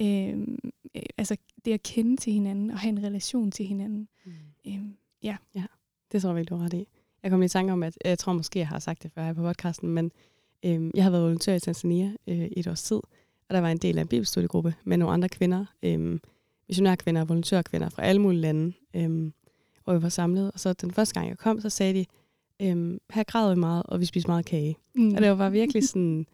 [0.00, 0.06] Mm.
[0.06, 0.38] Øh,
[0.94, 4.08] øh, altså det at kende til hinanden og have en relation til hinanden.
[4.24, 4.32] Mm.
[4.66, 4.78] Øh,
[6.12, 6.86] Det tror jeg virkelig, du ret i.
[7.26, 9.32] Jeg kom i tanke om, at jeg tror måske, jeg har sagt det før her
[9.32, 10.12] på podcasten, men
[10.64, 13.78] øhm, jeg har været volontør i Tanzania øh, et års tid, og der var en
[13.78, 16.20] del af en bibelstudiegruppe med nogle andre kvinder, øhm,
[16.68, 19.32] missionærkvinder og volontørkvinder fra alle mulige lande, øhm,
[19.84, 20.50] hvor vi var samlet.
[20.52, 22.06] Og så den første gang, jeg kom, så sagde de,
[22.62, 24.76] øhm, her græder vi meget, og vi spiser meget kage.
[24.94, 25.14] mm.
[25.14, 26.26] Og det var bare virkelig sådan,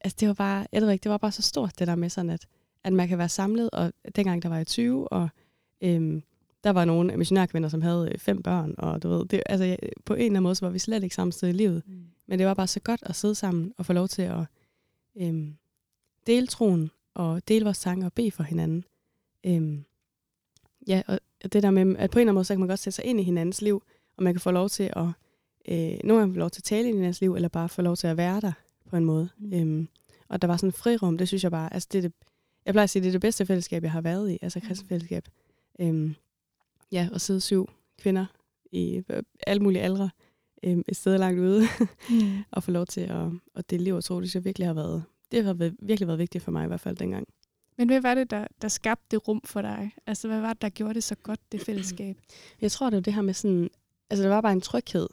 [0.00, 2.08] altså det var bare, jeg ved ikke, det var bare så stort, det der med
[2.10, 2.46] sådan, at,
[2.84, 5.28] at man kan være samlet, og dengang der var jeg 20, og
[5.80, 6.22] øhm,
[6.64, 9.78] der var nogle missionærkvinder, som havde øh, fem børn, og du ved, det, altså jeg-
[10.04, 11.82] på en eller anden måde, så var vi slet ikke samme sted i livet.
[11.86, 12.04] Mm.
[12.26, 14.40] Men det var bare så godt at sidde sammen og få lov til at
[15.16, 15.54] øhm,
[16.26, 18.84] dele troen, og dele vores tanker og bede for hinanden.
[19.46, 19.84] Øhm,
[20.86, 21.20] ja, og
[21.52, 23.04] det der med, at på en eller anden måde, så kan man godt sætte sig
[23.04, 23.82] ind i hinandens liv,
[24.16, 25.06] og man kan få lov til at,
[25.68, 27.96] øh, nogle gange få lov til at tale i hinandens liv, eller bare få lov
[27.96, 28.52] til at være der
[28.90, 29.28] på en måde.
[29.38, 29.46] Mm.
[29.46, 29.52] Mm.
[29.52, 29.88] Øhm,
[30.28, 32.12] og der var sådan en frirum, det synes jeg bare, altså det det,
[32.66, 34.88] jeg plejer at sige, det er det bedste fællesskab, jeg har været i, altså kristen
[34.88, 35.28] fællesskab.
[35.80, 36.14] Øhm,
[36.92, 38.26] ja, og sidde syv kvinder
[38.72, 40.10] i øh, alle mulige aldre,
[40.64, 41.62] øhm, et sted langt ude,
[42.10, 42.42] Mm.
[42.52, 45.44] og få lov til at, at dele liv og tro, det virkelig har været, det
[45.44, 47.26] har været- virkelig været vigtigt for mig i hvert fald dengang.
[47.78, 49.90] Men hvad var det, der, der skabte det rum for dig?
[50.06, 52.16] Altså, hvad var det, der gjorde det så godt, det fællesskab?
[52.60, 53.70] Jeg tror, det var det her med sådan,
[54.10, 55.08] altså der var bare en tryghed,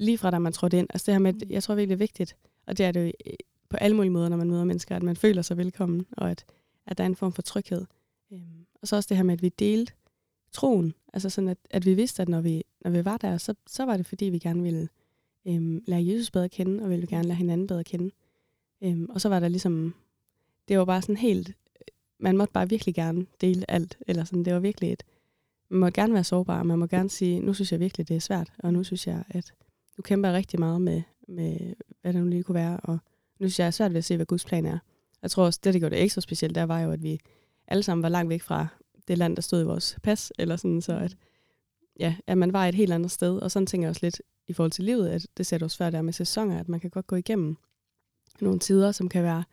[0.00, 0.86] lige fra da man trådte ind.
[0.90, 2.36] Altså det her med, at jeg tror virkelig det er vigtigt,
[2.66, 3.32] og det er det jo øh,
[3.68, 6.44] på alle mulige måder, når man møder mennesker, at man føler sig velkommen, og at,
[6.86, 7.86] at der er en form for tryghed.
[8.32, 9.92] Øhm, og så også det her med, at vi delte
[10.52, 13.54] troen, altså sådan, at, at vi vidste, at når vi, når vi var der, så,
[13.66, 14.88] så var det fordi, vi gerne ville
[15.46, 18.10] øhm, lære Jesus bedre at kende, og ville gerne lære hinanden bedre at kende.
[18.82, 19.94] Øhm, og så var der ligesom,
[20.68, 21.52] det var bare sådan helt,
[22.18, 25.02] man måtte bare virkelig gerne dele alt, eller sådan, det var virkelig et,
[25.68, 28.20] man må gerne være sårbar, man må gerne sige, nu synes jeg virkelig, det er
[28.20, 29.52] svært, og nu synes jeg, at
[29.96, 32.98] du kæmper rigtig meget med, med hvad det nu lige kunne være, og
[33.38, 34.78] nu synes jeg, det er svært ved at se, hvad Guds plan er.
[35.22, 37.20] Jeg tror også, det, der gjorde det ekstra specielt, der var jo, at vi
[37.66, 38.66] alle sammen var langt væk fra
[39.10, 41.16] det land, der stod i vores pas, eller sådan, så at,
[42.00, 44.52] ja, at man var et helt andet sted, og sådan tænker jeg også lidt i
[44.52, 47.06] forhold til livet, at det sætter også før der med sæsoner, at man kan godt
[47.06, 47.56] gå igennem
[48.40, 49.44] nogle tider, som kan være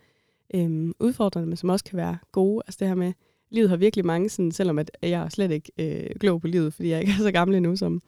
[0.53, 2.61] øhm, udfordrende, men som også kan være gode.
[2.67, 3.13] Altså det her med,
[3.49, 6.73] livet har virkelig mange, sådan, selvom at jeg er slet ikke øh, klog på livet,
[6.73, 8.01] fordi jeg ikke er så gammel endnu som,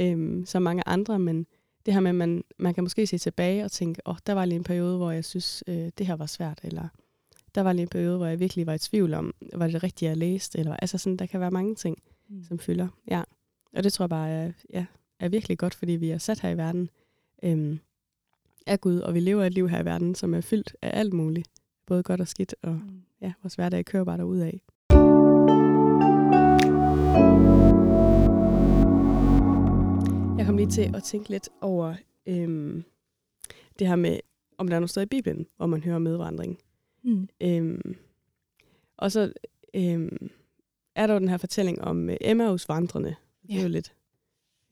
[0.00, 1.46] øhm, som mange andre, men
[1.86, 4.32] det her med, at man, man kan måske se tilbage og tænke, åh, oh, der
[4.32, 6.88] var lige en periode, hvor jeg synes, øh, det her var svært, eller
[7.54, 10.08] der var lige en periode, hvor jeg virkelig var i tvivl om, var det rigtigt,
[10.08, 11.98] jeg læste, eller altså sådan, der kan være mange ting,
[12.30, 12.44] Mm.
[12.44, 12.88] som fylder.
[13.10, 13.22] Ja.
[13.76, 14.86] Og det tror jeg bare er, ja,
[15.20, 16.90] er virkelig godt, fordi vi er sat her i verden
[17.42, 17.78] øhm,
[18.66, 21.12] af Gud, og vi lever et liv her i verden, som er fyldt af alt
[21.12, 21.48] muligt.
[21.86, 23.02] Både godt og skidt, og Mm.
[23.20, 24.60] ja, vores hverdag kører bare derud af.
[30.38, 31.94] Jeg kom lige til at tænke lidt over
[32.26, 32.84] øhm,
[33.78, 34.18] det her med,
[34.58, 36.58] om der er nogle steder i Bibelen, hvor man hører medvandring.
[37.08, 37.28] Mm.
[37.40, 37.96] Øhm,
[38.96, 39.32] og så
[39.74, 40.30] øhm,
[40.94, 43.14] er der jo den her fortælling om øh, Emmaus vandrende.
[43.46, 43.94] Det er jo lidt,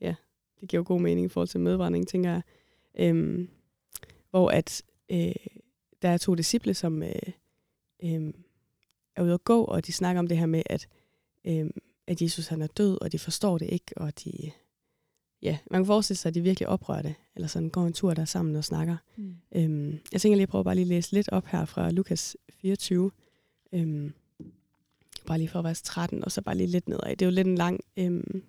[0.01, 0.15] ja,
[0.59, 2.41] det giver jo god mening i forhold til medvandring, tænker jeg.
[2.99, 3.49] Øhm,
[4.29, 5.35] hvor at øh,
[6.01, 7.09] der er to disciple, som øh,
[8.03, 8.33] øh,
[9.15, 10.87] er ude at gå, og de snakker om det her med, at,
[11.45, 11.69] øh,
[12.07, 14.51] at Jesus han er død, og de forstår det ikke, og de,
[15.41, 18.13] ja, man kan forestille sig, at de virkelig oprører det, eller sådan går en tur
[18.13, 18.97] der sammen og snakker.
[19.15, 19.35] Mm.
[19.55, 22.37] Øhm, jeg tænker lige, at prøve bare lige at læse lidt op her fra Lukas
[22.61, 23.11] 24.
[23.73, 24.13] Øhm,
[25.25, 27.09] bare lige fra vers 13, og så bare lige lidt nedad.
[27.09, 28.43] Det er jo lidt en lang øhm,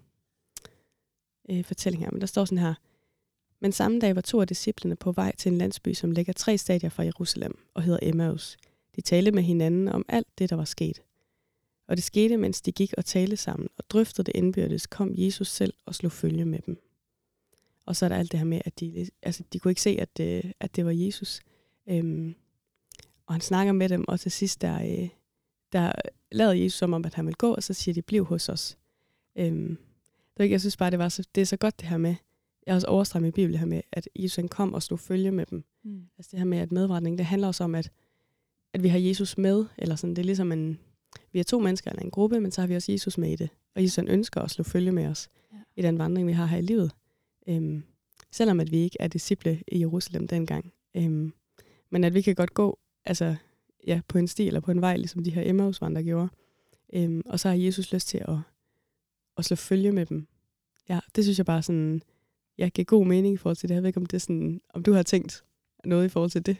[1.51, 2.75] øh, fortælling her, men der står sådan her.
[3.61, 6.59] Men samme dag var to af disciplene på vej til en landsby, som ligger tre
[6.59, 8.57] stadier fra Jerusalem og hedder Emmaus.
[8.97, 11.03] De talte med hinanden om alt det, der var sket.
[11.89, 15.49] Og det skete, mens de gik og talte sammen og drøftede det indbyrdes, kom Jesus
[15.49, 16.83] selv og slog følge med dem.
[17.87, 19.91] Og så er der alt det her med, at de, altså, de kunne ikke se,
[20.01, 21.41] at det, at det var Jesus.
[21.89, 22.35] Øhm,
[23.27, 25.09] og han snakker med dem, og til sidst der, øh,
[25.73, 25.93] der
[26.33, 28.79] lader Jesus som om, at han vil gå, og så siger de, bliv hos os.
[29.37, 29.79] Øhm,
[30.37, 32.15] det, ikke- jeg synes bare, det, var så, det er så godt det her med,
[32.67, 35.31] jeg har også overstreget i Bibelen her med, at Jesus han kom og slog følge
[35.31, 35.65] med dem.
[35.85, 36.03] Mm.
[36.19, 37.91] Altså det her med, at medretning, det handler også om, at,
[38.73, 40.79] at vi har Jesus med, eller sådan, det er ligesom en,
[41.33, 43.37] vi er to mennesker eller en gruppe, men så har vi også Jesus med i
[43.37, 43.49] det.
[43.75, 45.59] Og Jesus han ønsker at slå følge med os Ja.
[45.77, 46.93] i den vandring, vi har her i livet.
[47.49, 47.83] Øhm,
[48.31, 50.73] selvom at vi ikke er disciple i Jerusalem dengang.
[50.97, 51.33] Øhm,
[51.91, 53.37] men at vi kan godt gå altså,
[53.87, 56.29] ja, på en sti eller på en vej, ligesom de her Emmausvandrere gjorde.
[56.93, 58.37] Øhm, og så har Jesus lyst til at,
[59.37, 60.27] at slå følge med dem.
[60.89, 62.03] ja, det synes jeg bare sådan,
[62.59, 63.75] jeg giver god mening i forhold til det.
[63.75, 65.45] Jeg ved ikke, om, det er sådan, om du har tænkt
[65.85, 66.57] noget i forhold til det.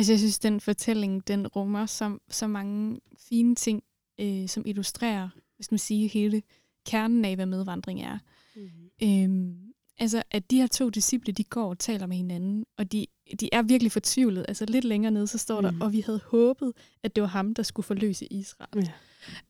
[0.00, 3.82] Altså, jeg synes, den fortælling, den rummer så, så mange fine ting,
[4.20, 6.42] øh, som illustrerer, hvis man siger, hele
[6.86, 8.18] kernen af, hvad medvandring er.
[8.56, 8.90] Mm-hmm.
[9.02, 13.06] Øhm, altså, at de her to disciple, de går og taler med hinanden, og de,
[13.40, 14.44] de er virkelig fortvivlet.
[14.48, 15.80] Altså, lidt længere nede, så står der, mm.
[15.80, 18.84] og vi havde håbet, at det var ham, der skulle forløse Israel.
[18.84, 18.92] Ja.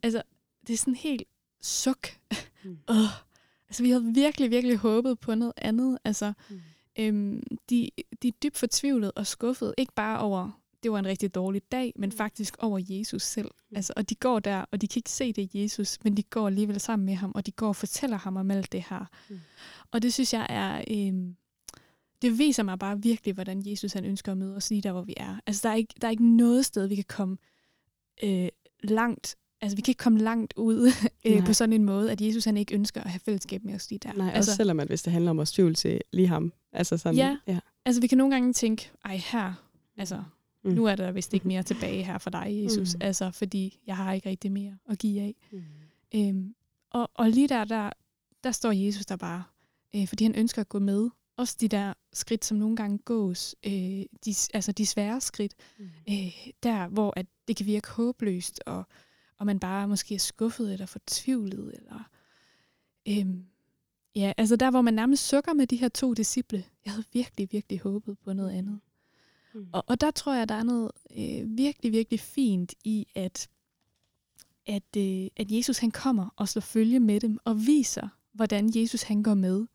[0.03, 0.23] Altså,
[0.67, 1.23] det er sådan helt
[1.63, 2.09] suk.
[2.65, 2.79] Mm.
[3.69, 5.99] Altså, vi havde virkelig, virkelig håbet på noget andet.
[6.05, 6.61] Altså, mm.
[6.99, 7.91] Øhm, de,
[8.23, 9.75] de er dybt fortvivlet og skuffet.
[9.79, 12.17] Ikke bare over, det var en rigtig dårlig dag, men mm.
[12.17, 13.51] faktisk over Jesus selv.
[13.71, 13.77] Mm.
[13.77, 16.47] Altså, og de går der, og de kan ikke se det Jesus, men de går
[16.47, 19.05] alligevel sammen med ham, og de går og fortæller ham om alt det her.
[19.29, 19.41] Mm.
[19.91, 20.85] Og det synes jeg er...
[20.91, 21.37] Øhm,
[22.23, 25.03] det viser mig bare virkelig, hvordan Jesus han ønsker at møde os lige der, hvor
[25.03, 25.41] vi er.
[25.47, 27.37] Altså, der er ikke, der er ikke noget sted, vi kan komme
[28.23, 28.49] øh,
[28.83, 30.93] langt altså vi kan ikke komme langt ud
[31.27, 33.91] øh, på sådan en måde, at Jesus han ikke ønsker at have fællesskab med os
[33.91, 34.13] lige der.
[34.13, 36.53] Nej, altså, også selvom at hvis det handler om at tvivl til lige ham.
[36.73, 39.53] Altså sådan, ja, ja, altså vi kan nogle gange tænke, ej her,
[39.97, 40.23] altså
[40.65, 40.71] mm.
[40.71, 43.01] nu er der vist ikke mere tilbage her for dig, Jesus, mm.
[43.03, 45.35] altså fordi jeg har ikke rigtig mere at give af.
[45.53, 45.63] Mm.
[46.15, 46.55] Øhm,
[46.91, 47.91] og, og lige der, der,
[48.45, 49.43] der står Jesus der bare,
[49.97, 51.11] øh, fordi han ønsker at gå med.
[51.37, 53.73] Også de der skridt, som nogle gange gås, øh,
[54.25, 55.85] de, altså de svære skridt, mm.
[56.09, 58.85] øh, der hvor at det kan virke håbløst, og
[59.41, 61.75] og man bare måske er skuffet eller fortvivlet.
[61.75, 62.11] Eller,
[63.09, 63.45] øhm,
[64.15, 66.65] ja, altså der, hvor man nærmest sukker med de her to disciple.
[66.85, 68.81] Jeg havde virkelig, virkelig håbet på noget andet.
[69.55, 69.69] Mm.
[69.73, 73.49] Og, og der tror jeg, der er noget øh, virkelig, virkelig fint i, at,
[74.67, 79.03] at, øh, at Jesus han kommer og slår følge med dem og viser, hvordan Jesus
[79.03, 79.67] han går med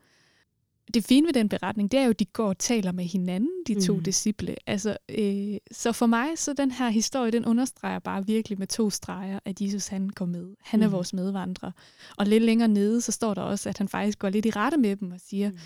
[0.93, 3.49] det fine ved den beretning, det er jo, at de går og taler med hinanden,
[3.67, 4.03] de to mm.
[4.03, 4.55] disciple.
[4.67, 8.89] Altså, øh, så for mig, så den her historie, den understreger bare virkelig med to
[8.89, 10.47] streger, at Jesus han går med.
[10.61, 10.93] Han er mm.
[10.93, 11.71] vores medvandrer.
[12.17, 14.77] Og lidt længere nede, så står der også, at han faktisk går lidt i rette
[14.77, 15.57] med dem og siger, mm.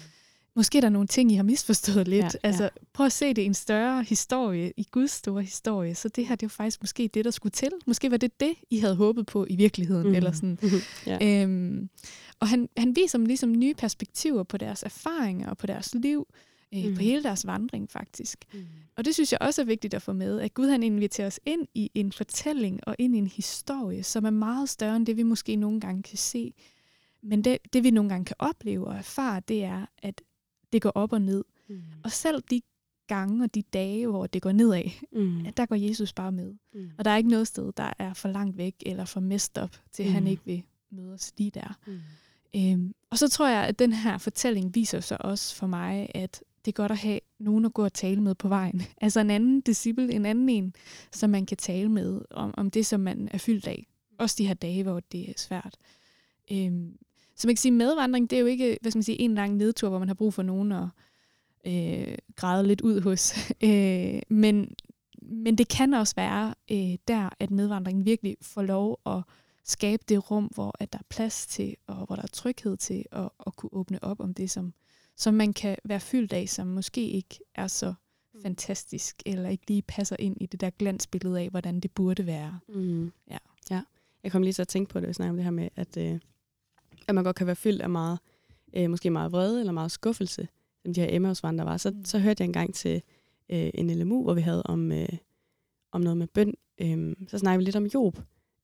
[0.56, 2.24] måske er der nogle ting, I har misforstået lidt.
[2.24, 2.70] Ja, altså, ja.
[2.94, 5.96] prøv at se det i en større historie, i Guds store historie.
[5.96, 7.72] Så det her, det var faktisk måske det, der skulle til.
[7.88, 10.08] Måske var det det, I havde håbet på i virkeligheden.
[10.08, 10.16] Mm.
[10.16, 10.58] Eller sådan.
[11.06, 11.44] ja.
[11.44, 11.90] øhm,
[12.40, 16.28] og han, han viser dem ligesom nye perspektiver på deres erfaringer og på deres liv,
[16.74, 16.96] øh, mm.
[16.96, 18.46] på hele deres vandring faktisk.
[18.54, 18.66] Mm.
[18.96, 21.40] Og det synes jeg også er vigtigt at få med, at Gud han inviterer os
[21.46, 25.18] ind i en fortælling og ind i en historie, som er meget større end det,
[25.18, 26.54] vi måske nogle gange kan se.
[27.22, 30.22] Men det, det vi nogle gange kan opleve og erfare, det er, at
[30.74, 31.44] det går op og ned.
[31.70, 31.82] Mm.
[32.04, 32.62] Og selv de
[33.08, 35.46] gange og de dage, hvor det går nedad, mm.
[35.58, 36.56] der går Jesus bare med.
[36.74, 36.92] Mm.
[36.98, 39.76] Og der er ikke noget sted, der er for langt væk eller for mest op,
[39.92, 40.12] til mm.
[40.12, 41.80] han ikke vil møde os lige der.
[41.88, 42.00] Mm.
[42.56, 46.44] Øhm, og så tror jeg, at den her fortælling viser sig også for mig, at
[46.66, 48.82] det er godt at have nogen at gå og tale med på vejen.
[49.02, 50.74] Altså en anden disciple, en anden en,
[51.12, 53.88] som man kan tale med om, om det, som man er fyldt af.
[54.18, 55.78] Også de her dage, hvor det er svært.
[56.52, 56.98] Øhm,
[57.36, 59.56] så man kan sige, medvandring, det er jo ikke hvad skal man sige, en lang
[59.56, 60.88] nedtur, hvor man har brug for nogen at
[61.66, 63.34] øh, græde lidt ud hos.
[63.64, 64.76] øh, men,
[65.22, 69.24] men det kan også være øh, der, at medvandringen virkelig får lov at
[69.70, 73.06] skabe det rum, hvor at der er plads til, og hvor der er tryghed til
[73.12, 74.74] at, at kunne åbne op om det, som,
[75.16, 77.94] som man kan være fyldt af, som måske ikke er så
[78.34, 78.42] mm.
[78.42, 82.60] fantastisk, eller ikke lige passer ind i det der glansbillede af, hvordan det burde være.
[82.70, 83.12] Mm.
[83.30, 83.38] Ja.
[83.72, 83.82] ja.
[84.24, 86.20] Jeg kom lige så at tænke på det, hvis om det her med, at, øh,
[87.08, 88.20] at man godt kan være fyldt af meget,
[88.74, 90.48] øh, måske meget vrede eller meget skuffelse,
[90.82, 91.78] som de her Emmausvandrere var.
[91.78, 92.06] Så, mm.
[92.06, 93.02] så hørte jeg engang til
[93.50, 95.10] øh, en LMU, hvor vi havde om, øh,
[95.92, 96.54] om noget med bøn.
[96.82, 98.20] Øh, så snakkede vi lidt om Job,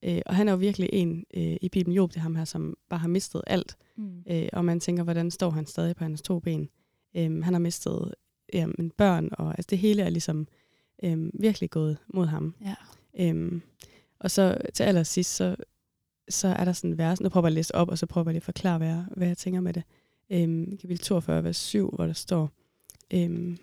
[0.06, 2.46] Øh, og han er jo virkelig en øh, i Bibelen Job, det er ham her,
[2.46, 3.78] som bare har mistet alt.
[3.98, 4.24] Mm.
[4.30, 6.70] Øh, og man tænker, hvordan står han stadig på hans to ben?
[7.16, 8.14] Øh, han har mistet
[8.54, 10.48] jamen, børn, og altså, det hele er ligesom
[11.04, 12.56] øh, virkelig gået mod ham.
[12.62, 12.76] Ja.
[13.20, 13.62] Øh,
[14.20, 15.56] og så til allersidst, så,
[16.30, 18.28] så er der sådan en vers, nu prøver jeg at læse op, og så prøver
[18.28, 19.84] jeg lige at forklare, hvad jeg, hvad jeg tænker med det.
[20.30, 22.52] Øh, kapitel 42, vers 7, hvor der står,
[23.14, 23.58] øh,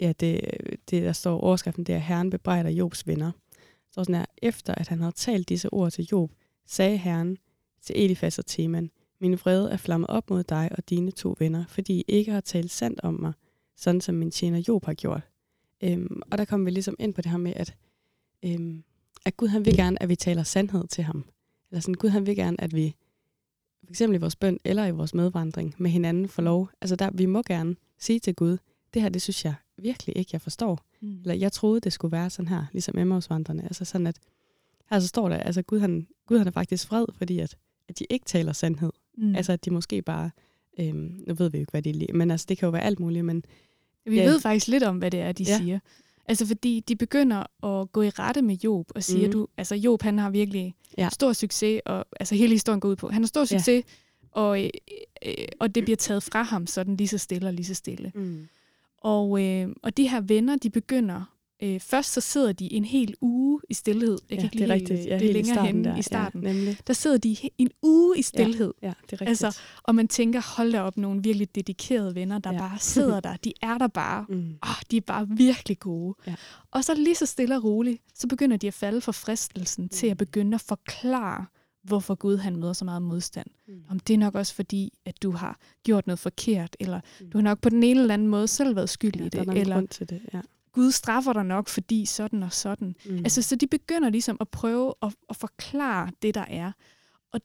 [0.00, 0.40] ja, det,
[0.90, 3.32] det, der står overskriften, det er, Herren bebrejder Jobs venner
[3.96, 6.32] står sådan her, efter at han havde talt disse ord til Job,
[6.66, 7.38] sagde Herren
[7.82, 11.64] til Elifas og Teman, min vrede er flammet op mod dig og dine to venner,
[11.68, 13.32] fordi I ikke har talt sandt om mig,
[13.76, 15.22] sådan som min tjener Job har gjort.
[15.82, 17.74] Øhm, og der kommer vi ligesom ind på det her med, at,
[18.42, 18.84] øhm,
[19.24, 21.24] at Gud han vil gerne, at vi taler sandhed til ham.
[21.70, 22.96] Eller sådan, Gud han vil gerne, at vi
[23.84, 26.70] for eksempel i vores bøn eller i vores medvandring med hinanden får lov.
[26.80, 28.58] Altså der, vi må gerne sige til Gud,
[28.94, 30.85] det her, det synes jeg virkelig ikke, jeg forstår.
[31.00, 31.18] Mm.
[31.20, 33.62] Eller jeg troede, det skulle være sådan her, ligesom Emmausvandrene.
[33.62, 34.16] Altså sådan, at
[34.90, 37.56] her så står der, altså Gud han, Gud han er faktisk fred, fordi at,
[37.88, 38.92] at de ikke taler sandhed.
[39.18, 39.34] Mm.
[39.34, 40.30] Altså at de måske bare,
[40.78, 42.82] øhm, nu ved vi jo ikke, hvad de er, men altså det kan jo være
[42.82, 43.44] alt muligt, men...
[44.04, 44.24] Vi ja.
[44.24, 45.58] ved faktisk lidt om, hvad det er, de ja.
[45.58, 45.78] siger.
[46.28, 49.32] Altså fordi de begynder at gå i rette med Job og siger, mm.
[49.32, 51.08] du, altså Job han har virkelig ja.
[51.12, 53.82] stor succes, og altså hele historien går ud på, han har stor succes, ja
[54.36, 54.70] og, øh,
[55.26, 58.12] øh, og det bliver taget fra ham sådan lige så stille og lige så stille.
[58.14, 58.48] Mm.
[59.02, 63.14] Og, øh, og de her venner, de begynder Øh, først så sidder de en hel
[63.20, 64.18] uge i stillhed.
[64.30, 65.06] Jeg ja, kan ikke det er rigtigt.
[65.06, 65.96] Ja, det er længere henne der.
[65.96, 66.42] i starten.
[66.44, 68.74] Ja, der sidder de en uge i stillhed.
[68.82, 69.28] Ja, ja det er rigtigt.
[69.28, 72.58] Altså, og man tænker, hold da op, nogle virkelig dedikerede venner, der ja.
[72.58, 73.36] bare sidder der.
[73.36, 74.26] De er der bare.
[74.28, 74.58] Mm.
[74.62, 76.14] Oh, de er bare virkelig gode.
[76.26, 76.34] Ja.
[76.70, 79.88] Og så lige så stille og roligt, så begynder de at falde for fristelsen mm.
[79.88, 81.46] til at begynde at forklare,
[81.86, 83.46] hvorfor Gud han møder så meget modstand.
[83.68, 83.84] Mm.
[83.88, 87.30] Om det er nok også fordi, at du har gjort noget forkert, eller mm.
[87.30, 89.48] du har nok på den ene eller anden måde selv været skyld ja, i det.
[89.48, 90.40] Er eller til det, ja.
[90.72, 92.96] Gud straffer dig nok, fordi sådan og sådan.
[93.06, 93.16] Mm.
[93.16, 96.72] Altså, så de begynder ligesom at prøve at, at forklare det, der er.
[97.32, 97.40] Og,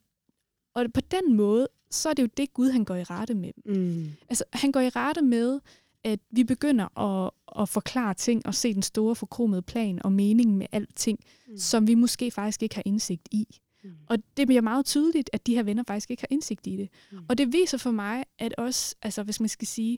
[0.75, 3.51] og på den måde, så er det jo det, Gud han går i rette med.
[3.65, 4.11] Mm.
[4.29, 5.59] Altså, han går i rette med,
[6.03, 10.57] at vi begynder at, at forklare ting og se den store forkromede plan og meningen
[10.57, 11.57] med alting, mm.
[11.57, 13.59] som vi måske faktisk ikke har indsigt i.
[13.83, 13.91] Mm.
[14.09, 16.89] Og det bliver meget tydeligt, at de her venner faktisk ikke har indsigt i det.
[17.11, 17.25] Mm.
[17.29, 19.97] Og det viser for mig, at også, altså hvis man skal sige,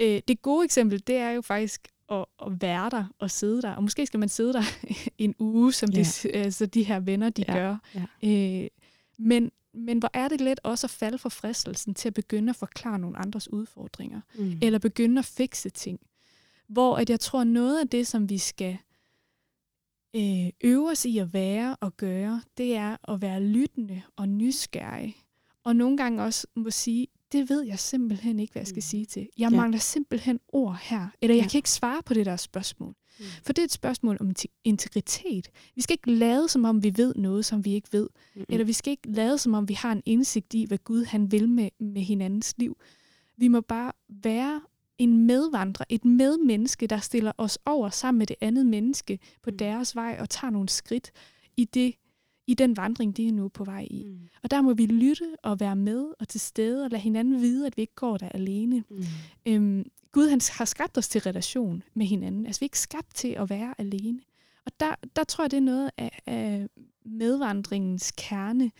[0.00, 3.70] øh, det gode eksempel, det er jo faktisk at, at være der og sidde der.
[3.70, 4.62] Og måske skal man sidde der
[5.18, 6.02] en uge, som ja.
[6.02, 7.54] de, altså de her venner, de ja.
[7.54, 7.76] gør.
[8.22, 8.62] Ja.
[8.62, 8.68] Øh,
[9.18, 12.56] men, men hvor er det let også at falde for fristelsen til at begynde at
[12.56, 14.20] forklare nogle andres udfordringer.
[14.34, 14.58] Mm.
[14.62, 16.00] Eller begynde at fikse ting.
[16.68, 18.78] Hvor at jeg tror, noget af det, som vi skal
[20.18, 25.16] øh, øve os i at være og gøre, det er at være lyttende og nysgerrig.
[25.64, 28.82] Og nogle gange også må sige, det ved jeg simpelthen ikke, hvad jeg skal mm.
[28.82, 29.28] sige til.
[29.38, 29.56] Jeg ja.
[29.56, 31.08] mangler simpelthen ord her.
[31.22, 31.48] Eller jeg ja.
[31.48, 32.94] kan ikke svare på det der spørgsmål.
[33.18, 33.24] Mm.
[33.42, 34.32] For det er et spørgsmål om
[34.64, 35.48] integritet.
[35.74, 38.08] Vi skal ikke lade, som om vi ved noget, som vi ikke ved.
[38.34, 38.44] Mm-hmm.
[38.48, 41.32] Eller vi skal ikke lade, som om vi har en indsigt i, hvad Gud han
[41.32, 42.76] vil med, med hinandens liv.
[43.36, 44.60] Vi må bare være
[44.98, 49.58] en medvandrer, et medmenneske, der stiller os over sammen med det andet menneske på mm.
[49.58, 51.10] deres vej og tager nogle skridt
[51.56, 51.94] i det,
[52.46, 54.04] i den vandring, de er nu på vej i.
[54.04, 54.28] Mm.
[54.42, 57.66] Og der må vi lytte og være med og til stede og lade hinanden vide,
[57.66, 58.84] at vi ikke går der alene.
[58.90, 59.04] Mm.
[59.46, 62.46] Øhm, Gud han har skabt os til relation med hinanden.
[62.46, 64.20] Altså vi er ikke skabt til at være alene.
[64.66, 66.68] Og der, der tror jeg, det er noget af, af
[67.04, 68.70] medvandringens kerne,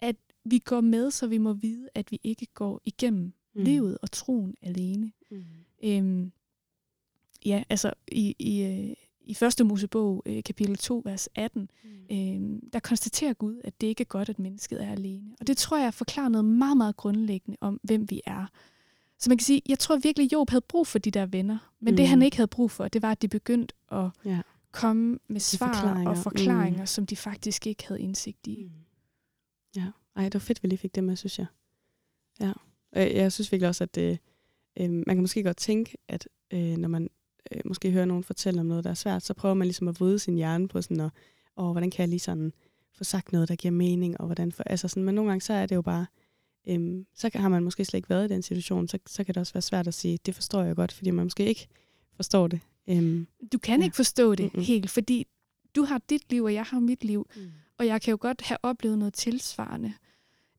[0.00, 3.62] at vi går med, så vi må vide, at vi ikke går igennem mm.
[3.64, 5.12] livet og troen alene.
[5.30, 5.44] Mm.
[5.84, 6.32] Øhm,
[7.46, 12.16] ja, altså i, i, øh, i første Mosebog, øh, kapitel 2, vers 18, mm.
[12.16, 15.34] øh, der konstaterer Gud, at det ikke er godt, at mennesket er alene.
[15.40, 18.46] Og det tror jeg forklarer noget meget, meget grundlæggende om, hvem vi er.
[19.18, 21.72] Så man kan sige, jeg tror virkelig, Job havde brug for de der venner.
[21.80, 21.96] Men mm.
[21.96, 24.40] det, han ikke havde brug for, det var, at de begyndte at ja.
[24.72, 26.10] komme med svar forklaringer.
[26.10, 26.86] og forklaringer, mm.
[26.86, 28.62] som de faktisk ikke havde indsigt i.
[28.64, 28.70] Mm.
[29.76, 29.86] Ja,
[30.16, 31.46] ej, det var fedt, vi lige fik det med, synes jeg.
[32.40, 32.52] Ja,
[32.92, 34.18] og jeg synes virkelig også, at det,
[34.80, 37.10] øh, man kan måske godt tænke, at øh, når man
[37.52, 40.00] øh, måske høre nogen fortælle om noget, der er svært, så prøver man ligesom at
[40.00, 41.10] vride sin hjerne på sådan, og,
[41.56, 42.52] og hvordan kan jeg lige sådan
[42.92, 45.52] få sagt noget, der giver mening, og hvordan for, altså sådan, men nogle gange så
[45.52, 46.06] er det jo bare,
[46.68, 49.40] øhm, så har man måske slet ikke været i den situation, så, så kan det
[49.40, 51.68] også være svært at sige, det forstår jeg godt, fordi man måske ikke
[52.16, 52.60] forstår det.
[52.88, 53.84] Øhm, du kan ja.
[53.84, 54.64] ikke forstå det Mm-mm.
[54.64, 55.26] helt, fordi
[55.76, 57.42] du har dit liv, og jeg har mit liv, mm.
[57.78, 59.92] og jeg kan jo godt have oplevet noget tilsvarende.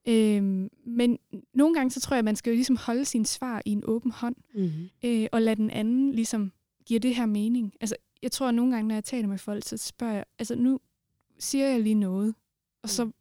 [0.08, 1.17] Øhm, men
[1.60, 3.84] nogle gange, så tror jeg, at man skal jo ligesom holde sin svar i en
[3.86, 4.89] åben hånd, mm-hmm.
[5.04, 6.52] øh, og lade den anden ligesom
[6.86, 7.74] giver det her mening?
[7.82, 10.56] Altså, jeg tror, at nogle gange, når jeg taler med folk, så spørger jeg, altså
[10.56, 10.80] nu
[11.39, 12.36] siger jeg lige noget,
[12.84, 13.13] og så mm.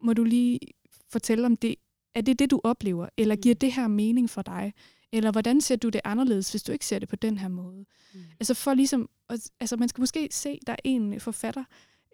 [0.00, 0.58] må du lige
[1.08, 1.74] fortælle om det.
[2.14, 3.08] Er det det, du oplever?
[3.16, 3.58] Eller giver mm.
[3.58, 4.72] det her mening for dig?
[5.12, 7.84] Eller hvordan ser du det anderledes, hvis du ikke ser det på den her måde?
[8.14, 8.20] Mm.
[8.40, 9.08] Altså for ligesom,
[9.60, 11.64] altså man skal måske se, der er en forfatter,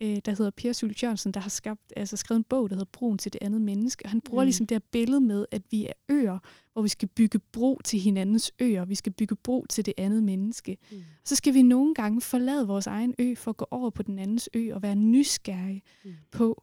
[0.01, 2.91] øh, der hedder Per Sule Jørgensen, der har skabt, altså skrevet en bog, der hedder
[2.93, 4.05] Broen til det andet menneske.
[4.05, 4.47] Og han bruger mm.
[4.47, 6.39] ligesom det her billede med, at vi er øer,
[6.73, 8.85] hvor vi skal bygge bro til hinandens øer.
[8.85, 10.79] Vi skal bygge bro til det andet menneske.
[10.93, 11.03] Mm.
[11.25, 14.19] Så skal vi nogle gange forlade vores egen ø for at gå over på den
[14.19, 16.15] andens ø og være nysgerrige mm.
[16.31, 16.63] på,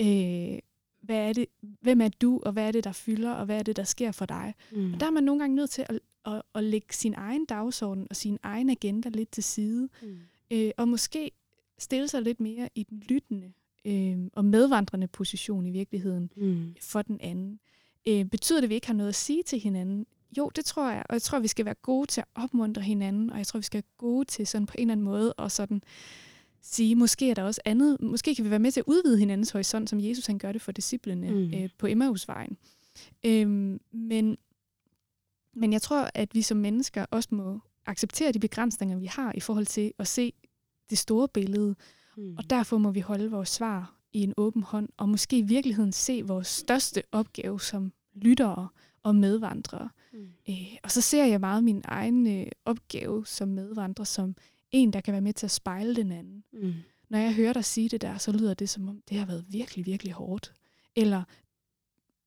[0.00, 0.58] øh,
[1.02, 1.46] hvad er det,
[1.80, 4.12] hvem er du, og hvad er det, der fylder, og hvad er det, der sker
[4.12, 4.54] for dig.
[4.72, 4.94] Mm.
[4.94, 8.06] Og der er man nogle gange nødt til at, at, at lægge sin egen dagsorden
[8.10, 9.88] og sin egen agenda lidt til side.
[10.02, 10.18] Mm.
[10.50, 11.30] Øh, og måske
[11.78, 13.52] stille sig lidt mere i den lyttende
[13.84, 16.74] øh, og medvandrende position i virkeligheden mm.
[16.80, 17.60] for den anden.
[18.08, 20.06] Øh, betyder det, at vi ikke har noget at sige til hinanden?
[20.38, 23.30] Jo, det tror jeg, og jeg tror, vi skal være gode til at opmuntre hinanden,
[23.30, 25.52] og jeg tror, vi skal være gode til sådan på en eller anden måde og
[25.52, 25.82] sådan
[26.60, 29.50] sige, måske er der også andet, måske kan vi være med til at udvide hinandens
[29.50, 31.54] horisont, som Jesus han gør det for disciplene mm.
[31.54, 32.56] øh, på Emmausvejen.
[33.24, 33.48] Øh,
[33.92, 34.36] men,
[35.54, 39.40] men jeg tror, at vi som mennesker også må acceptere de begrænsninger, vi har i
[39.40, 40.32] forhold til at se
[40.90, 41.74] det store billede.
[42.16, 42.36] Mm.
[42.38, 45.92] Og derfor må vi holde vores svar i en åben hånd, og måske i virkeligheden
[45.92, 48.68] se vores største opgave som lyttere
[49.02, 49.88] og medvandrere.
[50.12, 50.28] Mm.
[50.48, 54.36] Øh, og så ser jeg meget min egen øh, opgave som medvandrer som
[54.70, 56.44] en, der kan være med til at spejle den anden.
[56.52, 56.74] Mm.
[57.08, 59.44] Når jeg hører dig sige det der, så lyder det som om, det har været
[59.48, 60.54] virkelig, virkelig hårdt.
[60.96, 61.22] Eller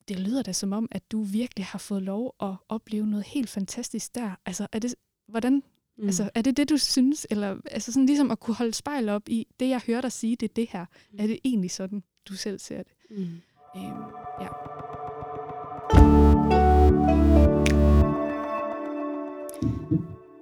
[0.07, 3.49] det lyder da som om, at du virkelig har fået lov at opleve noget helt
[3.49, 4.35] fantastisk der.
[4.45, 4.95] Altså, er det,
[5.27, 5.63] hvordan,
[5.99, 6.07] mm.
[6.07, 7.27] altså, er det det, du synes?
[7.29, 10.35] Eller altså sådan ligesom at kunne holde spejl op i, det jeg hører dig sige,
[10.35, 10.85] det er det her.
[11.11, 11.19] Mm.
[11.19, 12.93] Er det egentlig sådan, du selv ser det?
[13.09, 13.17] Mm.
[13.75, 14.03] Øhm,
[14.41, 14.47] ja.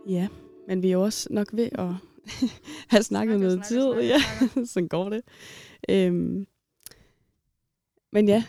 [0.08, 0.28] Ja,
[0.68, 1.94] men vi er også nok ved at
[2.94, 3.94] have snakket noget tid.
[3.94, 4.22] Ja,
[4.66, 5.22] sådan går det.
[5.90, 6.48] Øhm,
[8.12, 8.44] men ja,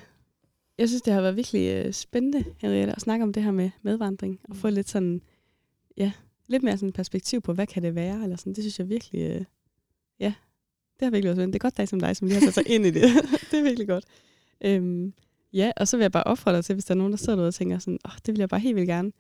[0.79, 3.71] jeg synes, det har været virkelig øh, spændende, Henriette, at snakke om det her med
[3.83, 4.75] medvandring, og få mm.
[4.75, 5.23] lidt sådan,
[5.97, 6.13] ja,
[6.49, 8.53] lidt mere sådan perspektiv på, hvad kan det være, eller sådan.
[8.53, 9.45] Det synes jeg virkelig, øh,
[10.21, 10.35] ja,
[10.99, 11.53] det har virkelig været spændende.
[11.53, 13.03] Det er godt dig som dig, som lige har sat sig ind i det.
[13.51, 14.05] det er virkelig godt.
[14.65, 15.13] Øhm,
[15.53, 17.37] ja, og så vil jeg bare opfordre dig til, hvis der er nogen, der sidder
[17.37, 19.13] derude og tænker sådan, åh, oh, det vil jeg bare helt vildt gerne,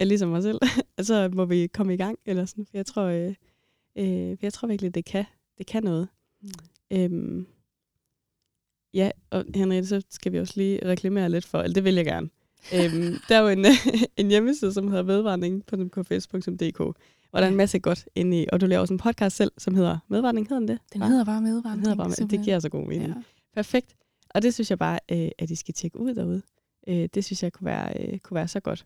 [0.00, 0.60] øh, ligesom mig selv,
[1.08, 3.34] så må vi komme i gang, eller sådan, for jeg tror, øh,
[3.98, 5.24] øh, for jeg tror virkelig, det kan,
[5.58, 6.08] det kan noget.
[6.42, 6.48] Mm.
[6.92, 7.46] Øhm,
[8.94, 12.04] Ja, og Henriette, så skal vi også lige reklamere lidt for, eller det vil jeg
[12.04, 12.30] gerne.
[12.74, 13.66] Øhm, der er jo en,
[14.16, 16.78] en hjemmeside, som hedder medvandring.kfs.dk,
[17.30, 19.52] hvor der er en masse godt inde i, og du laver også en podcast selv,
[19.58, 20.78] som hedder Medvandring, hedder den det?
[20.92, 21.76] Den hedder bare Medvandring.
[21.76, 23.08] Den hedder bare, med, det giver så god mening.
[23.08, 23.22] Ja.
[23.54, 23.96] Perfekt.
[24.34, 26.42] Og det synes jeg bare, øh, at I skal tjekke ud derude.
[26.88, 28.84] Øh, det synes jeg kunne være, øh, kunne være så godt.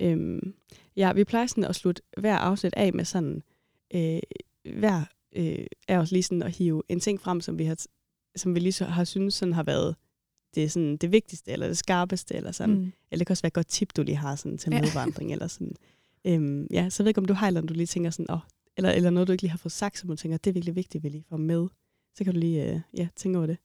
[0.00, 0.54] Øhm,
[0.96, 3.42] ja, vi plejer sådan at slutte hver afsnit af med sådan,
[3.94, 4.20] øh,
[4.78, 5.02] hver
[5.36, 7.76] øh, er også lige sådan at hive en ting frem, som vi har
[8.36, 9.96] som vi lige så har synes sådan har været
[10.54, 12.74] det, sådan, det vigtigste, eller det skarpeste, eller sådan.
[12.74, 12.92] Mm.
[13.10, 15.34] Eller det kan også være et godt tip, du lige har sådan, til medvandring, ja.
[15.34, 15.72] eller sådan.
[16.24, 18.38] Øhm, ja, så jeg ved ikke, om du har eller du lige tænker sådan, åh,
[18.76, 20.76] eller, eller noget, du ikke lige har fået sagt, som du tænker, det er virkelig
[20.76, 21.66] vigtigt, vi lige får med.
[22.14, 23.58] Så kan du lige øh, ja, tænke over det.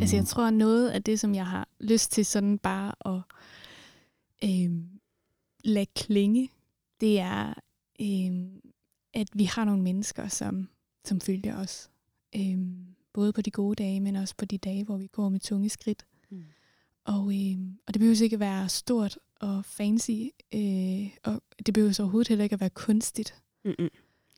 [0.00, 3.20] Altså jeg tror, noget af det, som jeg har lyst til sådan bare at
[4.44, 4.70] øh,
[5.64, 6.50] lade klinge,
[7.00, 7.54] det er,
[8.00, 8.60] øh,
[9.14, 10.68] at vi har nogle mennesker, som,
[11.08, 11.90] som følger os.
[12.36, 12.58] Øh,
[13.12, 15.68] både på de gode dage, men også på de dage, hvor vi går med tunge
[15.68, 16.06] skridt.
[16.30, 16.44] Mm.
[17.04, 20.20] Og, øh, og det behøver ikke at være stort og fancy,
[20.54, 23.42] øh, og det behøver overhovedet heller ikke at være kunstigt.
[23.64, 23.88] Mm-mm.